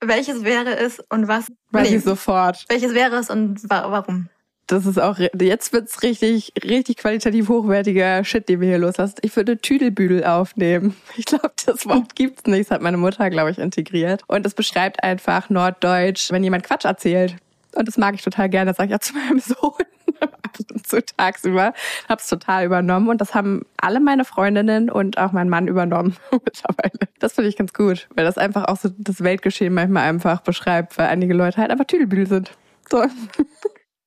welches 0.00 0.44
wäre 0.44 0.76
es 0.76 1.00
und 1.08 1.28
was? 1.28 1.46
Weiß 1.70 1.88
nee, 1.88 1.96
ich 1.96 2.04
sofort. 2.04 2.64
Welches 2.68 2.94
wäre 2.94 3.16
es 3.16 3.30
und 3.30 3.68
wa 3.70 3.90
warum? 3.90 4.28
Das 4.66 4.86
ist 4.86 4.98
auch, 4.98 5.18
jetzt 5.18 5.72
wird's 5.72 6.02
richtig, 6.02 6.52
richtig 6.64 6.96
qualitativ 6.96 7.48
hochwertiger 7.48 8.24
Shit, 8.24 8.48
den 8.48 8.60
wir 8.60 8.68
hier 8.68 8.78
loslassen. 8.78 9.16
Ich 9.22 9.34
würde 9.36 9.58
Tüdelbüdel 9.58 10.24
aufnehmen. 10.24 10.96
Ich 11.16 11.26
glaube, 11.26 11.52
das 11.66 11.86
Wort 11.86 12.14
gibt's 12.14 12.44
nicht. 12.46 12.70
Das 12.70 12.76
hat 12.76 12.82
meine 12.82 12.96
Mutter, 12.96 13.28
glaube 13.28 13.50
ich, 13.50 13.58
integriert. 13.58 14.22
Und 14.28 14.46
es 14.46 14.54
beschreibt 14.54 15.02
einfach 15.02 15.50
Norddeutsch, 15.50 16.30
wenn 16.30 16.42
jemand 16.42 16.64
Quatsch 16.64 16.84
erzählt. 16.84 17.36
Und 17.74 17.88
das 17.88 17.96
mag 17.96 18.14
ich 18.14 18.22
total 18.22 18.48
gerne. 18.48 18.70
Das 18.70 18.76
sage 18.76 18.90
ich 18.90 18.94
auch 18.94 19.00
zu 19.04 19.14
meinem 19.14 19.40
Sohn 19.40 19.74
ab 20.20 20.58
und 20.72 20.86
zu 20.86 21.04
tagsüber. 21.04 21.74
Hab's 22.08 22.28
total 22.28 22.64
übernommen. 22.64 23.08
Und 23.08 23.20
das 23.20 23.34
haben 23.34 23.66
alle 23.76 24.00
meine 24.00 24.24
Freundinnen 24.24 24.90
und 24.90 25.18
auch 25.18 25.32
mein 25.32 25.48
Mann 25.48 25.68
übernommen 25.68 26.16
mittlerweile. 26.30 27.08
Das 27.18 27.34
finde 27.34 27.48
ich 27.48 27.56
ganz 27.56 27.72
gut, 27.72 28.08
weil 28.14 28.24
das 28.24 28.38
einfach 28.38 28.64
auch 28.66 28.76
so 28.76 28.90
das 28.96 29.22
Weltgeschehen 29.22 29.74
manchmal 29.74 30.08
einfach 30.08 30.40
beschreibt, 30.40 30.96
weil 30.98 31.08
einige 31.08 31.34
Leute 31.34 31.58
halt 31.58 31.70
einfach 31.70 31.86
Tüdelbüdel 31.86 32.26
sind. 32.26 32.52
So. 32.90 33.04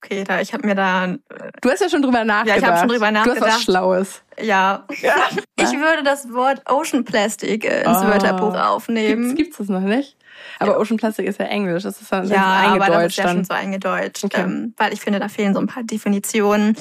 Okay, 0.06 0.24
da 0.24 0.40
ich 0.40 0.54
habe 0.54 0.68
mir 0.68 0.76
da. 0.76 1.06
Äh, 1.06 1.18
du 1.62 1.70
hast 1.70 1.82
ja 1.82 1.90
schon 1.90 2.02
drüber 2.02 2.24
nachgedacht. 2.24 2.62
Ja, 2.62 2.64
ich 2.64 2.66
habe 2.66 2.80
schon 2.80 2.90
drüber 2.90 3.12
nachgedacht. 3.12 3.42
Du 3.42 3.46
hast 3.46 3.56
was 3.56 3.64
Schlaues. 3.64 4.22
Ja. 4.40 4.86
ja. 5.02 5.16
Ich 5.58 5.72
würde 5.72 6.04
das 6.04 6.32
Wort 6.32 6.62
Ocean 6.70 7.06
Plastic 7.06 7.66
äh, 7.66 7.80
ins 7.80 7.98
oh. 7.98 8.06
Wörterbuch 8.06 8.54
aufnehmen. 8.56 9.24
Gibt's, 9.24 9.36
gibt's 9.36 9.58
das 9.58 9.70
noch 9.70 9.80
nicht? 9.80 10.16
Aber 10.60 10.74
ja. 10.74 10.78
Ocean 10.78 10.98
Plastic 10.98 11.26
ist 11.26 11.40
ja 11.40 11.46
Englisch. 11.46 11.84
Das 11.84 12.00
ist 12.00 12.12
dann 12.12 12.28
ja, 12.28 12.44
aber 12.44 12.86
das 12.88 13.06
ist 13.08 13.18
ja 13.18 13.30
schon 13.30 13.44
so 13.44 13.54
eingedeutscht. 13.54 14.26
Okay. 14.26 14.42
Ähm, 14.42 14.74
weil 14.78 14.94
ich 14.94 15.02
finde, 15.02 15.20
da 15.20 15.28
fehlen 15.28 15.54
so 15.54 15.60
ein 15.60 15.68
paar 15.68 15.84
Definitionen. 15.84 16.76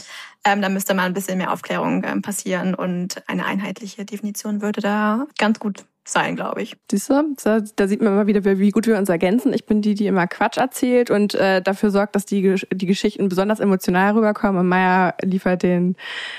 Ähm, 0.44 0.60
da 0.60 0.68
müsste 0.68 0.92
mal 0.92 1.04
ein 1.04 1.14
bisschen 1.14 1.38
mehr 1.38 1.52
Aufklärung 1.52 2.04
ähm, 2.04 2.20
passieren 2.20 2.74
und 2.74 3.22
eine 3.26 3.46
einheitliche 3.46 4.04
Definition 4.04 4.60
würde 4.60 4.82
da 4.82 5.26
ganz 5.38 5.58
gut 5.58 5.86
sein, 6.06 6.36
glaube 6.36 6.62
ich. 6.62 6.76
Siehst 6.90 7.10
du, 7.10 7.34
da, 7.44 7.88
sieht 7.88 8.02
man 8.02 8.12
immer 8.12 8.26
wieder, 8.26 8.44
wie 8.44 8.70
gut 8.70 8.86
wir 8.86 8.98
uns 8.98 9.08
ergänzen. 9.08 9.52
Ich 9.52 9.66
bin 9.66 9.82
die, 9.82 9.94
die 9.94 10.06
immer 10.06 10.26
Quatsch 10.26 10.58
erzählt 10.58 11.10
und 11.10 11.34
äh, 11.34 11.62
dafür 11.62 11.90
sorgt, 11.90 12.14
dass 12.14 12.26
die, 12.26 12.56
die 12.72 12.86
Geschichten 12.86 13.28
besonders 13.28 13.60
emotional 13.60 14.14
rüberkommen. 14.14 14.60
Und 14.60 14.68
Maya 14.68 15.14
liefert 15.22 15.62
den 15.62 15.96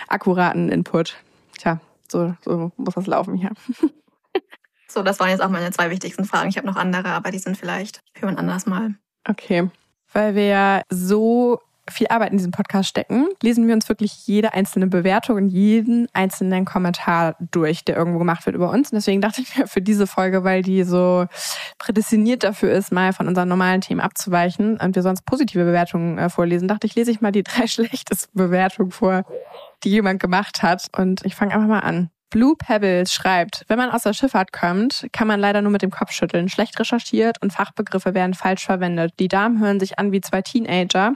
akkuraten 0.07 0.69
Input. 0.69 1.15
Tja, 1.57 1.79
so, 2.11 2.35
so 2.43 2.71
muss 2.77 2.95
das 2.95 3.07
laufen 3.07 3.35
hier. 3.35 3.51
So, 4.87 5.03
das 5.03 5.19
waren 5.19 5.29
jetzt 5.29 5.41
auch 5.41 5.49
meine 5.49 5.71
zwei 5.71 5.89
wichtigsten 5.89 6.23
Fragen. 6.23 6.47
Ich 6.47 6.55
habe 6.55 6.67
noch 6.67 6.77
andere, 6.77 7.09
aber 7.09 7.29
die 7.29 7.37
sind 7.37 7.57
vielleicht 7.57 7.99
für 8.13 8.29
ein 8.29 8.37
anderes 8.37 8.65
Mal. 8.65 8.95
Okay. 9.27 9.69
Weil 10.13 10.35
wir 10.35 10.45
ja 10.45 10.81
so 10.89 11.59
viel 11.89 12.07
Arbeit 12.07 12.31
in 12.31 12.37
diesem 12.37 12.51
Podcast 12.51 12.89
stecken, 12.89 13.27
lesen 13.41 13.67
wir 13.67 13.73
uns 13.73 13.87
wirklich 13.89 14.27
jede 14.27 14.53
einzelne 14.53 14.87
Bewertung 14.87 15.37
und 15.37 15.47
jeden 15.47 16.07
einzelnen 16.13 16.65
Kommentar 16.65 17.35
durch, 17.51 17.85
der 17.85 17.95
irgendwo 17.95 18.19
gemacht 18.19 18.45
wird 18.45 18.55
über 18.55 18.69
uns. 18.69 18.91
Und 18.91 18.95
deswegen 18.95 19.21
dachte 19.21 19.41
ich 19.41 19.57
mir 19.57 19.67
für 19.67 19.81
diese 19.81 20.07
Folge, 20.07 20.43
weil 20.43 20.61
die 20.61 20.83
so 20.83 21.25
prädestiniert 21.77 22.43
dafür 22.43 22.71
ist, 22.71 22.91
mal 22.91 23.13
von 23.13 23.27
unseren 23.27 23.49
normalen 23.49 23.81
Themen 23.81 24.01
abzuweichen 24.01 24.77
und 24.77 24.95
wir 24.95 25.03
sonst 25.03 25.25
positive 25.25 25.63
Bewertungen 25.63 26.17
äh, 26.17 26.29
vorlesen, 26.29 26.67
dachte 26.67 26.87
ich, 26.87 26.95
lese 26.95 27.11
ich 27.11 27.21
mal 27.21 27.31
die 27.31 27.43
drei 27.43 27.67
schlechtesten 27.67 28.37
Bewertungen 28.37 28.91
vor, 28.91 29.23
die 29.83 29.89
jemand 29.89 30.19
gemacht 30.19 30.63
hat. 30.63 30.87
Und 30.97 31.23
ich 31.25 31.35
fange 31.35 31.53
einfach 31.53 31.67
mal 31.67 31.79
an. 31.79 32.09
Blue 32.31 32.55
Pebbles 32.57 33.13
schreibt, 33.13 33.63
wenn 33.67 33.77
man 33.77 33.91
aus 33.91 34.03
der 34.03 34.13
Schifffahrt 34.13 34.51
kommt, 34.51 35.07
kann 35.13 35.27
man 35.27 35.39
leider 35.39 35.61
nur 35.61 35.71
mit 35.71 35.81
dem 35.81 35.91
Kopf 35.91 36.11
schütteln. 36.11 36.49
Schlecht 36.49 36.77
recherchiert 36.79 37.41
und 37.41 37.53
Fachbegriffe 37.53 38.13
werden 38.13 38.33
falsch 38.33 38.65
verwendet. 38.65 39.13
Die 39.19 39.29
Damen 39.29 39.61
hören 39.61 39.79
sich 39.79 39.99
an 39.99 40.11
wie 40.11 40.19
zwei 40.19 40.41
Teenager 40.41 41.13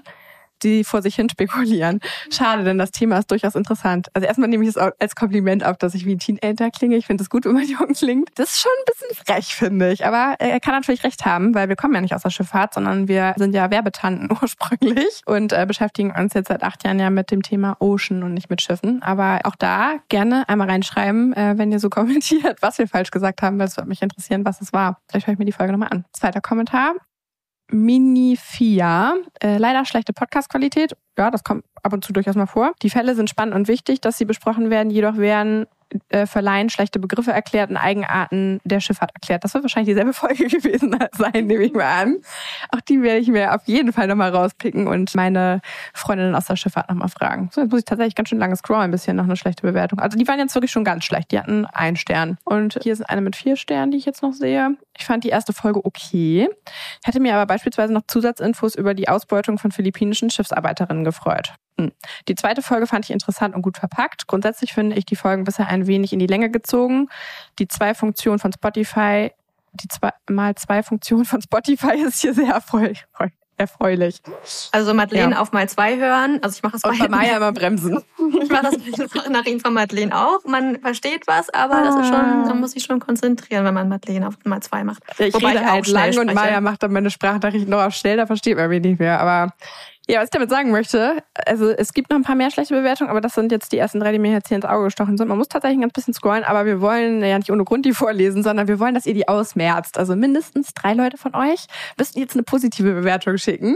die 0.63 0.83
vor 0.83 1.01
sich 1.01 1.15
hin 1.15 1.29
spekulieren. 1.29 1.99
Schade, 2.31 2.63
denn 2.63 2.77
das 2.77 2.91
Thema 2.91 3.17
ist 3.19 3.31
durchaus 3.31 3.55
interessant. 3.55 4.07
Also 4.13 4.27
erstmal 4.27 4.49
nehme 4.49 4.63
ich 4.63 4.69
es 4.69 4.77
als 4.77 5.15
Kompliment 5.15 5.65
auf, 5.65 5.77
dass 5.77 5.95
ich 5.95 6.05
wie 6.05 6.15
ein 6.15 6.19
Teenager 6.19 6.71
klinge. 6.71 6.95
Ich 6.97 7.07
finde 7.07 7.23
es 7.23 7.29
gut, 7.29 7.45
wenn 7.45 7.53
man 7.53 7.63
jung 7.67 7.93
klingt. 7.93 8.29
Das 8.35 8.51
ist 8.51 8.59
schon 8.59 8.71
ein 8.79 8.85
bisschen 8.85 9.25
frech, 9.25 9.55
finde 9.55 9.91
ich. 9.91 10.05
Aber 10.05 10.35
er 10.39 10.59
kann 10.59 10.73
natürlich 10.73 11.03
recht 11.03 11.25
haben, 11.25 11.53
weil 11.55 11.69
wir 11.69 11.75
kommen 11.75 11.93
ja 11.93 12.01
nicht 12.01 12.13
aus 12.13 12.23
der 12.23 12.29
Schifffahrt, 12.29 12.73
sondern 12.73 13.07
wir 13.07 13.33
sind 13.37 13.53
ja 13.53 13.71
Werbetanten 13.71 14.29
ursprünglich 14.41 15.21
und 15.25 15.53
äh, 15.53 15.65
beschäftigen 15.65 16.11
uns 16.11 16.33
jetzt 16.33 16.49
seit 16.49 16.63
acht 16.63 16.83
Jahren 16.83 16.99
ja 16.99 17.09
mit 17.09 17.31
dem 17.31 17.41
Thema 17.41 17.77
Ocean 17.79 18.23
und 18.23 18.33
nicht 18.33 18.49
mit 18.49 18.61
Schiffen. 18.61 19.01
Aber 19.01 19.39
auch 19.43 19.55
da 19.55 19.95
gerne 20.09 20.47
einmal 20.47 20.69
reinschreiben, 20.69 21.33
äh, 21.33 21.57
wenn 21.57 21.71
ihr 21.71 21.79
so 21.79 21.89
kommentiert, 21.99 22.61
was 22.61 22.77
wir 22.77 22.87
falsch 22.87 23.11
gesagt 23.11 23.41
haben, 23.41 23.59
weil 23.59 23.67
es 23.67 23.77
würde 23.77 23.89
mich 23.89 24.01
interessieren, 24.01 24.45
was 24.45 24.61
es 24.61 24.73
war. 24.73 25.01
Vielleicht 25.09 25.27
höre 25.27 25.33
ich 25.33 25.39
mir 25.39 25.45
die 25.45 25.51
Folge 25.51 25.71
nochmal 25.71 25.89
an. 25.89 26.05
Zweiter 26.13 26.41
Kommentar. 26.41 26.93
Minifia. 27.69 29.13
Äh, 29.41 29.57
leider 29.57 29.85
schlechte 29.85 30.13
Podcast-Qualität. 30.13 30.95
Ja, 31.17 31.31
das 31.31 31.43
kommt 31.43 31.63
ab 31.83 31.93
und 31.93 32.03
zu 32.03 32.13
durchaus 32.13 32.35
mal 32.35 32.45
vor. 32.45 32.71
Die 32.81 32.89
Fälle 32.89 33.15
sind 33.15 33.29
spannend 33.29 33.55
und 33.55 33.67
wichtig, 33.67 34.01
dass 34.01 34.17
sie 34.17 34.25
besprochen 34.25 34.69
werden. 34.69 34.89
Jedoch 34.89 35.17
werden 35.17 35.65
äh, 36.09 36.25
verleihen, 36.25 36.69
schlechte 36.69 36.99
Begriffe 36.99 37.31
erklärt 37.31 37.69
und 37.69 37.77
Eigenarten 37.77 38.59
der 38.63 38.79
Schifffahrt 38.79 39.11
erklärt. 39.13 39.43
Das 39.43 39.53
wird 39.53 39.63
wahrscheinlich 39.63 39.89
dieselbe 39.89 40.13
Folge 40.19 40.47
gewesen 40.47 40.95
sein, 41.17 41.47
nehme 41.47 41.63
ich 41.63 41.73
mal 41.73 42.01
an. 42.01 42.17
Auch 42.71 42.81
die 42.81 43.01
werde 43.01 43.19
ich 43.19 43.27
mir 43.27 43.55
auf 43.55 43.63
jeden 43.65 43.93
Fall 43.93 44.07
nochmal 44.07 44.29
rauspicken 44.29 44.87
und 44.87 45.15
meine 45.15 45.61
Freundinnen 45.93 46.35
aus 46.35 46.45
der 46.45 46.55
Schifffahrt 46.55 46.89
nochmal 46.89 47.09
fragen. 47.09 47.49
So, 47.51 47.61
jetzt 47.61 47.71
muss 47.71 47.79
ich 47.79 47.85
tatsächlich 47.85 48.15
ganz 48.15 48.29
schön 48.29 48.39
lange 48.39 48.55
scrollen, 48.55 48.91
bis 48.91 49.05
hier 49.05 49.13
noch 49.13 49.23
eine 49.23 49.35
schlechte 49.35 49.63
Bewertung. 49.63 49.99
Also 49.99 50.17
die 50.17 50.27
waren 50.27 50.39
jetzt 50.39 50.55
wirklich 50.55 50.71
schon 50.71 50.83
ganz 50.83 51.05
schlecht. 51.05 51.31
Die 51.31 51.39
hatten 51.39 51.65
einen 51.65 51.97
Stern. 51.97 52.37
Und 52.43 52.79
hier 52.83 52.95
sind 52.95 53.09
eine 53.09 53.21
mit 53.21 53.35
vier 53.35 53.55
Sternen, 53.55 53.91
die 53.91 53.97
ich 53.97 54.05
jetzt 54.05 54.21
noch 54.21 54.33
sehe. 54.33 54.75
Ich 54.99 55.05
fand 55.05 55.23
die 55.23 55.29
erste 55.29 55.53
Folge 55.53 55.83
okay, 55.85 56.49
hätte 57.05 57.21
mir 57.21 57.33
aber 57.35 57.45
beispielsweise 57.45 57.93
noch 57.93 58.01
Zusatzinfos 58.07 58.75
über 58.75 58.93
die 58.93 59.07
Ausbeutung 59.07 59.57
von 59.57 59.71
philippinischen 59.71 60.29
Schiffsarbeiterinnen 60.29 61.05
gefreut. 61.05 61.53
Hm. 61.79 61.93
Die 62.27 62.35
zweite 62.35 62.61
Folge 62.61 62.85
fand 62.85 63.05
ich 63.05 63.11
interessant 63.11 63.55
und 63.55 63.61
gut 63.61 63.77
verpackt. 63.77 64.27
Grundsätzlich 64.27 64.73
finde 64.73 64.97
ich 64.97 65.05
die 65.05 65.15
Folgen 65.15 65.45
bisher 65.45 65.67
ein 65.67 65.87
wenig 65.87 66.11
in 66.11 66.19
die 66.19 66.27
Länge 66.27 66.51
gezogen. 66.51 67.07
Die 67.59 67.67
zwei 67.69 67.93
Funktionen 67.93 68.39
von 68.39 68.51
Spotify, 68.51 69.31
die 69.71 69.87
zwei, 69.87 70.11
mal 70.29 70.55
zwei 70.55 70.83
Funktionen 70.83 71.23
von 71.23 71.41
Spotify 71.41 71.95
ist 72.05 72.19
hier 72.19 72.33
sehr 72.33 72.53
erfreulich 72.53 73.05
erfreulich. 73.59 74.21
Also 74.71 74.93
Madeleine 74.93 75.35
ja. 75.35 75.41
auf 75.41 75.51
mal 75.51 75.67
zwei 75.69 75.97
hören. 75.97 76.39
Also 76.41 76.55
ich 76.55 76.63
mache 76.63 76.73
das 76.73 76.81
bei, 76.81 76.97
bei 76.97 77.09
Maya 77.09 77.37
immer 77.37 77.51
bremsen. 77.51 78.03
ich 78.41 78.49
mache 78.49 78.63
das 78.63 78.77
bei 78.77 78.91
den 78.91 79.09
Sprachnachrichten 79.09 79.59
von 79.59 79.73
Madeleine 79.73 80.15
auch. 80.15 80.43
Man 80.45 80.79
versteht 80.79 81.27
was, 81.27 81.49
aber 81.49 81.75
ah. 81.75 81.83
das 81.83 81.95
ist 81.95 82.07
schon, 82.07 82.41
man 82.43 82.59
muss 82.59 82.71
sich 82.71 82.83
schon 82.83 82.99
konzentrieren, 82.99 83.65
wenn 83.65 83.73
man 83.73 83.89
Madeleine 83.89 84.27
auf 84.27 84.35
mal 84.45 84.61
zwei 84.61 84.83
macht. 84.83 85.03
Ich 85.17 85.33
Wobei 85.33 85.49
rede 85.49 85.61
ich 85.61 85.69
halt 85.69 85.87
lang 85.87 86.17
und 86.17 86.33
Maya 86.33 86.61
macht 86.61 86.83
dann 86.83 86.93
meine 86.93 87.09
Sprachnachrichten 87.09 87.69
noch 87.69 87.81
auf 87.81 87.93
schnell, 87.93 88.17
da 88.17 88.25
versteht 88.25 88.57
man 88.57 88.69
mich 88.69 88.81
nicht 88.81 88.99
mehr. 88.99 89.19
Aber 89.19 89.53
ja, 90.09 90.19
was 90.19 90.25
ich 90.25 90.31
damit 90.31 90.49
sagen 90.49 90.71
möchte, 90.71 91.21
also 91.45 91.69
es 91.69 91.93
gibt 91.93 92.09
noch 92.09 92.17
ein 92.17 92.23
paar 92.23 92.35
mehr 92.35 92.49
schlechte 92.49 92.73
Bewertungen, 92.73 93.11
aber 93.11 93.21
das 93.21 93.35
sind 93.35 93.51
jetzt 93.51 93.71
die 93.71 93.77
ersten 93.77 93.99
drei, 93.99 94.11
die 94.11 94.17
mir 94.17 94.31
jetzt 94.31 94.47
hier 94.47 94.55
ins 94.55 94.65
Auge 94.65 94.85
gestochen 94.85 95.17
sind. 95.17 95.27
Man 95.27 95.37
muss 95.37 95.49
tatsächlich 95.49 95.77
ein 95.77 95.81
ganz 95.81 95.93
bisschen 95.93 96.15
scrollen, 96.15 96.43
aber 96.43 96.65
wir 96.65 96.81
wollen 96.81 97.23
ja 97.23 97.37
nicht 97.37 97.51
ohne 97.51 97.63
Grund 97.63 97.85
die 97.85 97.93
vorlesen, 97.93 98.41
sondern 98.41 98.67
wir 98.67 98.79
wollen, 98.79 98.95
dass 98.95 99.05
ihr 99.05 99.13
die 99.13 99.27
ausmerzt. 99.27 99.99
Also 99.99 100.15
mindestens 100.15 100.73
drei 100.73 100.93
Leute 100.93 101.17
von 101.17 101.35
euch 101.35 101.67
müssen 101.95 102.17
jetzt 102.17 102.33
eine 102.33 102.41
positive 102.41 102.91
Bewertung 102.91 103.37
schicken, 103.37 103.75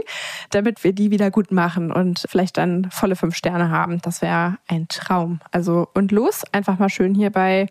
damit 0.50 0.84
wir 0.84 0.93
die 0.93 1.12
wieder 1.12 1.30
gut 1.30 1.52
machen 1.52 1.91
und 1.91 2.26
vielleicht 2.28 2.58
dann 2.58 2.89
volle 2.89 3.15
fünf 3.15 3.36
Sterne 3.36 3.69
haben. 3.69 4.02
Das 4.02 4.24
wäre 4.24 4.58
ein 4.67 4.88
Traum. 4.88 5.39
Also 5.52 5.88
und 5.93 6.12
los, 6.12 6.41
einfach 6.52 6.80
mal 6.80 6.89
schön 6.89 7.13
hier 7.13 7.30
bei 7.30 7.67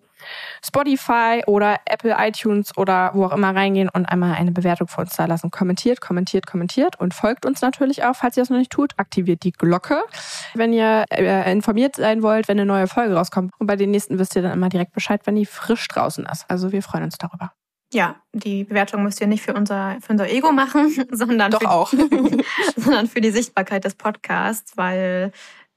Spotify 0.64 1.42
oder 1.46 1.80
Apple 1.84 2.14
iTunes 2.18 2.76
oder 2.76 3.10
wo 3.14 3.24
auch 3.24 3.32
immer 3.32 3.54
reingehen 3.54 3.88
und 3.88 4.06
einmal 4.06 4.34
eine 4.34 4.52
Bewertung 4.52 4.88
für 4.88 5.02
uns 5.02 5.16
da 5.16 5.26
lassen. 5.26 5.50
Kommentiert, 5.50 6.00
kommentiert, 6.00 6.46
kommentiert 6.46 6.98
und 6.98 7.14
folgt 7.14 7.46
uns 7.46 7.60
natürlich 7.60 8.04
auch, 8.04 8.14
falls 8.14 8.36
ihr 8.36 8.42
das 8.42 8.50
noch 8.50 8.58
nicht 8.58 8.72
tut. 8.72 8.92
Aktiviert 8.96 9.42
die 9.44 9.52
Glocke, 9.52 10.02
wenn 10.54 10.72
ihr 10.72 11.04
äh, 11.10 11.50
informiert 11.52 11.96
sein 11.96 12.22
wollt, 12.22 12.48
wenn 12.48 12.58
eine 12.58 12.66
neue 12.66 12.86
Folge 12.86 13.14
rauskommt. 13.14 13.52
Und 13.58 13.66
bei 13.66 13.76
den 13.76 13.90
nächsten 13.90 14.18
wisst 14.18 14.36
ihr 14.36 14.42
dann 14.42 14.52
immer 14.52 14.68
direkt 14.68 14.92
Bescheid, 14.92 15.20
wenn 15.24 15.36
die 15.36 15.46
frisch 15.46 15.86
draußen 15.88 16.26
ist. 16.26 16.44
Also 16.48 16.72
wir 16.72 16.82
freuen 16.82 17.04
uns 17.04 17.18
darüber. 17.18 17.52
Ja, 17.94 18.16
die 18.32 18.64
Bewertung 18.64 19.02
müsst 19.02 19.20
ihr 19.20 19.26
nicht 19.26 19.42
für 19.42 19.52
unser, 19.52 19.98
für 20.00 20.12
unser 20.12 20.30
Ego 20.30 20.50
machen, 20.50 20.90
sondern, 21.10 21.50
Doch 21.50 21.60
für, 21.60 21.70
auch. 21.70 21.92
sondern 22.76 23.06
für 23.06 23.20
die 23.20 23.30
Sichtbarkeit 23.30 23.84
des 23.84 23.94
Podcasts, 23.94 24.76
weil 24.76 25.30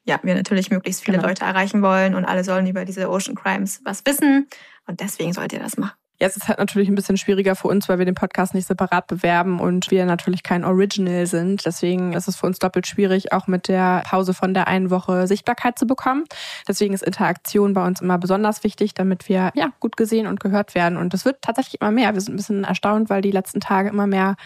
ja, 0.05 0.19
wir 0.23 0.35
natürlich 0.35 0.69
möglichst 0.69 1.03
viele 1.03 1.17
genau. 1.17 1.29
Leute 1.29 1.43
erreichen 1.43 1.81
wollen 1.81 2.15
und 2.15 2.25
alle 2.25 2.43
sollen 2.43 2.67
über 2.67 2.85
diese 2.85 3.09
Ocean 3.09 3.35
Crimes 3.35 3.81
was 3.83 4.05
wissen. 4.05 4.47
Und 4.87 4.99
deswegen 4.99 5.33
sollt 5.33 5.51
ihr 5.51 5.59
das 5.59 5.77
machen. 5.77 5.97
Jetzt 6.17 6.37
ist 6.37 6.43
es 6.43 6.47
halt 6.47 6.59
natürlich 6.59 6.87
ein 6.87 6.95
bisschen 6.95 7.17
schwieriger 7.17 7.55
für 7.55 7.67
uns, 7.67 7.89
weil 7.89 7.99
wir 7.99 8.05
den 8.05 8.15
Podcast 8.15 8.53
nicht 8.53 8.67
separat 8.67 9.07
bewerben 9.07 9.59
und 9.59 9.91
wir 9.91 10.05
natürlich 10.05 10.43
kein 10.43 10.63
Original 10.63 11.27
sind. 11.27 11.65
Deswegen 11.65 12.13
ist 12.13 12.29
es 12.29 12.37
für 12.37 12.45
uns 12.45 12.57
doppelt 12.57 12.87
schwierig, 12.87 13.33
auch 13.33 13.47
mit 13.47 13.67
der 13.67 14.01
Pause 14.05 14.33
von 14.33 14.53
der 14.53 14.67
einen 14.67 14.91
Woche 14.91 15.27
Sichtbarkeit 15.27 15.77
zu 15.77 15.85
bekommen. 15.85 16.23
Deswegen 16.69 16.93
ist 16.93 17.03
Interaktion 17.03 17.73
bei 17.73 17.85
uns 17.85 17.99
immer 17.99 18.17
besonders 18.17 18.63
wichtig, 18.63 18.93
damit 18.93 19.27
wir 19.27 19.51
ja 19.55 19.73
gut 19.81 19.97
gesehen 19.97 20.27
und 20.27 20.39
gehört 20.39 20.73
werden. 20.73 20.97
Und 20.97 21.13
es 21.13 21.25
wird 21.25 21.41
tatsächlich 21.41 21.81
immer 21.81 21.91
mehr. 21.91 22.13
Wir 22.13 22.21
sind 22.21 22.35
ein 22.35 22.37
bisschen 22.37 22.63
erstaunt, 22.63 23.09
weil 23.09 23.21
die 23.21 23.31
letzten 23.31 23.59
Tage 23.59 23.89
immer 23.89 24.07
mehr 24.07 24.37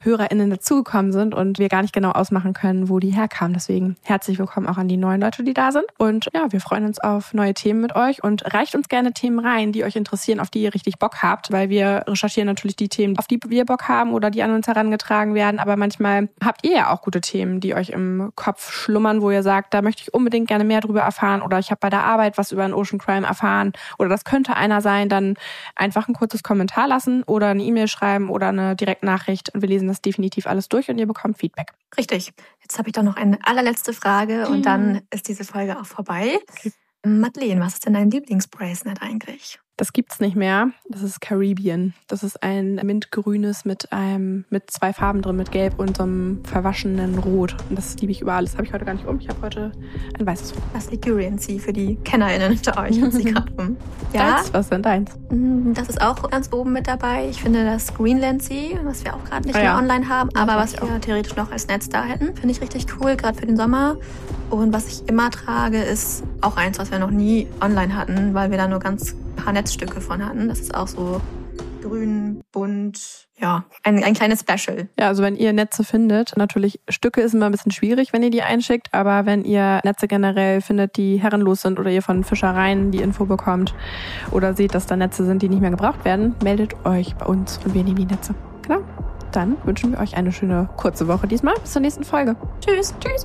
HörerInnen 0.00 0.50
dazugekommen 0.50 1.12
sind 1.12 1.36
und 1.36 1.60
wir 1.60 1.68
gar 1.68 1.82
nicht 1.82 1.94
genau 1.94 2.10
ausmachen 2.10 2.52
können, 2.52 2.88
wo 2.88 2.98
die 2.98 3.10
herkamen. 3.10 3.54
Deswegen 3.54 3.94
herzlich 4.02 4.40
willkommen 4.40 4.66
auch 4.66 4.76
an 4.76 4.88
die 4.88 4.96
neuen 4.96 5.20
Leute, 5.20 5.44
die 5.44 5.54
da 5.54 5.70
sind. 5.70 5.86
Und 5.98 6.30
ja, 6.34 6.50
wir 6.50 6.60
freuen 6.60 6.84
uns 6.84 6.98
auf 6.98 7.32
neue 7.32 7.54
Themen 7.54 7.80
mit 7.80 7.94
euch 7.94 8.24
und 8.24 8.52
reicht 8.52 8.74
uns 8.74 8.88
gerne 8.88 9.12
Themen 9.12 9.38
rein, 9.38 9.70
die 9.70 9.84
euch 9.84 9.94
interessieren, 9.94 10.40
auf 10.40 10.50
die 10.50 10.62
ihr 10.62 10.74
richtig 10.74 10.98
Bock 10.98 11.11
Bock 11.12 11.22
habt, 11.22 11.52
weil 11.52 11.68
wir 11.68 12.04
recherchieren 12.06 12.46
natürlich 12.46 12.76
die 12.76 12.88
Themen, 12.88 13.18
auf 13.18 13.26
die 13.26 13.38
wir 13.46 13.64
Bock 13.64 13.88
haben 13.88 14.12
oder 14.12 14.30
die 14.30 14.42
an 14.42 14.52
uns 14.52 14.66
herangetragen 14.66 15.34
werden. 15.34 15.60
Aber 15.60 15.76
manchmal 15.76 16.28
habt 16.42 16.64
ihr 16.64 16.72
ja 16.72 16.90
auch 16.90 17.02
gute 17.02 17.20
Themen, 17.20 17.60
die 17.60 17.74
euch 17.74 17.90
im 17.90 18.32
Kopf 18.34 18.72
schlummern, 18.72 19.20
wo 19.20 19.30
ihr 19.30 19.42
sagt, 19.42 19.74
da 19.74 19.82
möchte 19.82 20.02
ich 20.02 20.14
unbedingt 20.14 20.48
gerne 20.48 20.64
mehr 20.64 20.80
drüber 20.80 21.00
erfahren 21.00 21.42
oder 21.42 21.58
ich 21.58 21.70
habe 21.70 21.80
bei 21.80 21.90
der 21.90 22.04
Arbeit 22.04 22.38
was 22.38 22.52
über 22.52 22.64
einen 22.64 22.74
Ocean 22.74 22.98
Crime 22.98 23.26
erfahren 23.26 23.72
oder 23.98 24.08
das 24.08 24.24
könnte 24.24 24.56
einer 24.56 24.80
sein, 24.80 25.08
dann 25.08 25.34
einfach 25.76 26.08
ein 26.08 26.14
kurzes 26.14 26.42
Kommentar 26.42 26.88
lassen 26.88 27.22
oder 27.24 27.48
eine 27.48 27.62
E-Mail 27.62 27.88
schreiben 27.88 28.30
oder 28.30 28.48
eine 28.48 28.76
Direktnachricht 28.76 29.54
und 29.54 29.62
wir 29.62 29.68
lesen 29.68 29.88
das 29.88 30.00
definitiv 30.00 30.46
alles 30.46 30.68
durch 30.68 30.88
und 30.88 30.98
ihr 30.98 31.06
bekommt 31.06 31.38
Feedback. 31.38 31.72
Richtig. 31.96 32.32
Jetzt 32.60 32.78
habe 32.78 32.88
ich 32.88 32.94
doch 32.94 33.02
noch 33.02 33.16
eine 33.16 33.38
allerletzte 33.44 33.92
Frage 33.92 34.48
und 34.48 34.64
dann 34.64 35.02
ist 35.10 35.28
diese 35.28 35.44
Folge 35.44 35.78
auch 35.78 35.86
vorbei. 35.86 36.38
Okay. 36.50 36.72
Madeleine, 37.04 37.60
was 37.60 37.74
ist 37.74 37.86
denn 37.86 37.94
dein 37.94 38.10
Lieblingsbracelet 38.10 39.02
eigentlich? 39.02 39.58
Das 39.76 39.92
gibt's 39.92 40.20
nicht 40.20 40.36
mehr. 40.36 40.70
Das 40.88 41.02
ist 41.02 41.20
Caribbean. 41.20 41.94
Das 42.06 42.22
ist 42.22 42.42
ein 42.42 42.74
mintgrünes 42.74 43.64
mit 43.64 43.90
einem 43.90 44.44
mit 44.50 44.70
zwei 44.70 44.92
Farben 44.92 45.22
drin, 45.22 45.36
mit 45.36 45.50
Gelb 45.50 45.78
und 45.78 45.96
so 45.96 46.02
einem 46.02 46.44
verwaschenen 46.44 47.18
Rot. 47.18 47.56
Und 47.68 47.76
das 47.76 47.96
liebe 47.96 48.12
ich 48.12 48.20
überall. 48.20 48.44
Das 48.44 48.54
habe 48.54 48.64
ich 48.64 48.72
heute 48.72 48.84
gar 48.84 48.94
nicht 48.94 49.06
um. 49.06 49.18
Ich 49.18 49.28
habe 49.28 49.40
heute 49.42 49.72
ein 50.18 50.26
weißes. 50.26 50.52
Was 50.74 50.90
Ligurian 50.90 51.38
Sea 51.38 51.58
für 51.58 51.72
die 51.72 51.96
KennerInnen 51.96 52.52
unter 52.52 52.78
euch 52.82 53.00
sie 53.10 53.24
gerade 53.32 53.52
um. 53.54 53.76
Ja. 54.12 54.36
Deins? 54.36 54.52
Was 54.52 54.68
denn 54.68 54.82
deins? 54.82 55.10
Mm, 55.30 55.72
das 55.72 55.88
ist 55.88 56.02
auch 56.02 56.30
ganz 56.30 56.52
oben 56.52 56.72
mit 56.72 56.86
dabei. 56.86 57.28
Ich 57.30 57.40
finde 57.40 57.64
das 57.64 57.94
Greenland 57.94 58.42
Sea, 58.42 58.78
was 58.84 59.04
wir 59.04 59.14
auch 59.14 59.24
gerade 59.24 59.46
nicht 59.46 59.56
ah, 59.56 59.58
mehr 59.58 59.70
ja. 59.70 59.78
online 59.78 60.08
haben, 60.08 60.30
aber 60.34 60.56
was 60.56 60.74
wir 60.74 60.82
auch. 60.82 60.98
theoretisch 61.00 61.34
noch 61.36 61.50
als 61.50 61.66
Netz 61.66 61.88
da 61.88 62.04
hätten, 62.04 62.36
finde 62.36 62.50
ich 62.50 62.60
richtig 62.60 62.86
cool, 63.00 63.16
gerade 63.16 63.38
für 63.38 63.46
den 63.46 63.56
Sommer. 63.56 63.96
Und 64.52 64.74
was 64.74 64.86
ich 64.86 65.08
immer 65.08 65.30
trage, 65.30 65.78
ist 65.78 66.24
auch 66.42 66.58
eins, 66.58 66.78
was 66.78 66.90
wir 66.90 66.98
noch 66.98 67.10
nie 67.10 67.48
online 67.62 67.96
hatten, 67.96 68.34
weil 68.34 68.50
wir 68.50 68.58
da 68.58 68.68
nur 68.68 68.80
ganz 68.80 69.16
paar 69.34 69.54
Netzstücke 69.54 70.02
von 70.02 70.22
hatten. 70.22 70.48
Das 70.48 70.60
ist 70.60 70.74
auch 70.74 70.88
so 70.88 71.22
grün, 71.80 72.42
bunt. 72.52 73.28
Ja, 73.40 73.64
ein, 73.82 74.04
ein 74.04 74.12
kleines 74.12 74.40
Special. 74.40 74.88
Ja, 74.98 75.08
also 75.08 75.22
wenn 75.22 75.36
ihr 75.36 75.54
Netze 75.54 75.84
findet, 75.84 76.36
natürlich 76.36 76.80
Stücke 76.90 77.22
ist 77.22 77.32
immer 77.32 77.46
ein 77.46 77.52
bisschen 77.52 77.72
schwierig, 77.72 78.12
wenn 78.12 78.22
ihr 78.22 78.28
die 78.28 78.42
einschickt, 78.42 78.88
aber 78.92 79.24
wenn 79.24 79.42
ihr 79.42 79.80
Netze 79.84 80.06
generell 80.06 80.60
findet, 80.60 80.98
die 80.98 81.16
herrenlos 81.16 81.62
sind 81.62 81.80
oder 81.80 81.90
ihr 81.90 82.02
von 82.02 82.22
Fischereien 82.22 82.90
die 82.90 83.00
Info 83.00 83.24
bekommt 83.24 83.74
oder 84.32 84.52
seht, 84.52 84.74
dass 84.74 84.84
da 84.84 84.96
Netze 84.96 85.24
sind, 85.24 85.40
die 85.40 85.48
nicht 85.48 85.62
mehr 85.62 85.70
gebraucht 85.70 86.04
werden, 86.04 86.34
meldet 86.44 86.74
euch 86.84 87.14
bei 87.16 87.24
uns 87.24 87.58
und 87.64 87.72
wir 87.72 87.84
nehmen 87.84 87.96
die 87.96 88.04
Netze. 88.06 88.34
Genau. 88.66 88.82
Dann 89.32 89.56
wünschen 89.64 89.92
wir 89.92 89.98
euch 89.98 90.14
eine 90.14 90.30
schöne 90.30 90.68
kurze 90.76 91.08
Woche 91.08 91.26
diesmal. 91.26 91.54
Bis 91.62 91.72
zur 91.72 91.80
nächsten 91.80 92.04
Folge. 92.04 92.36
Tschüss. 92.60 92.94
Tschüss. 93.00 93.24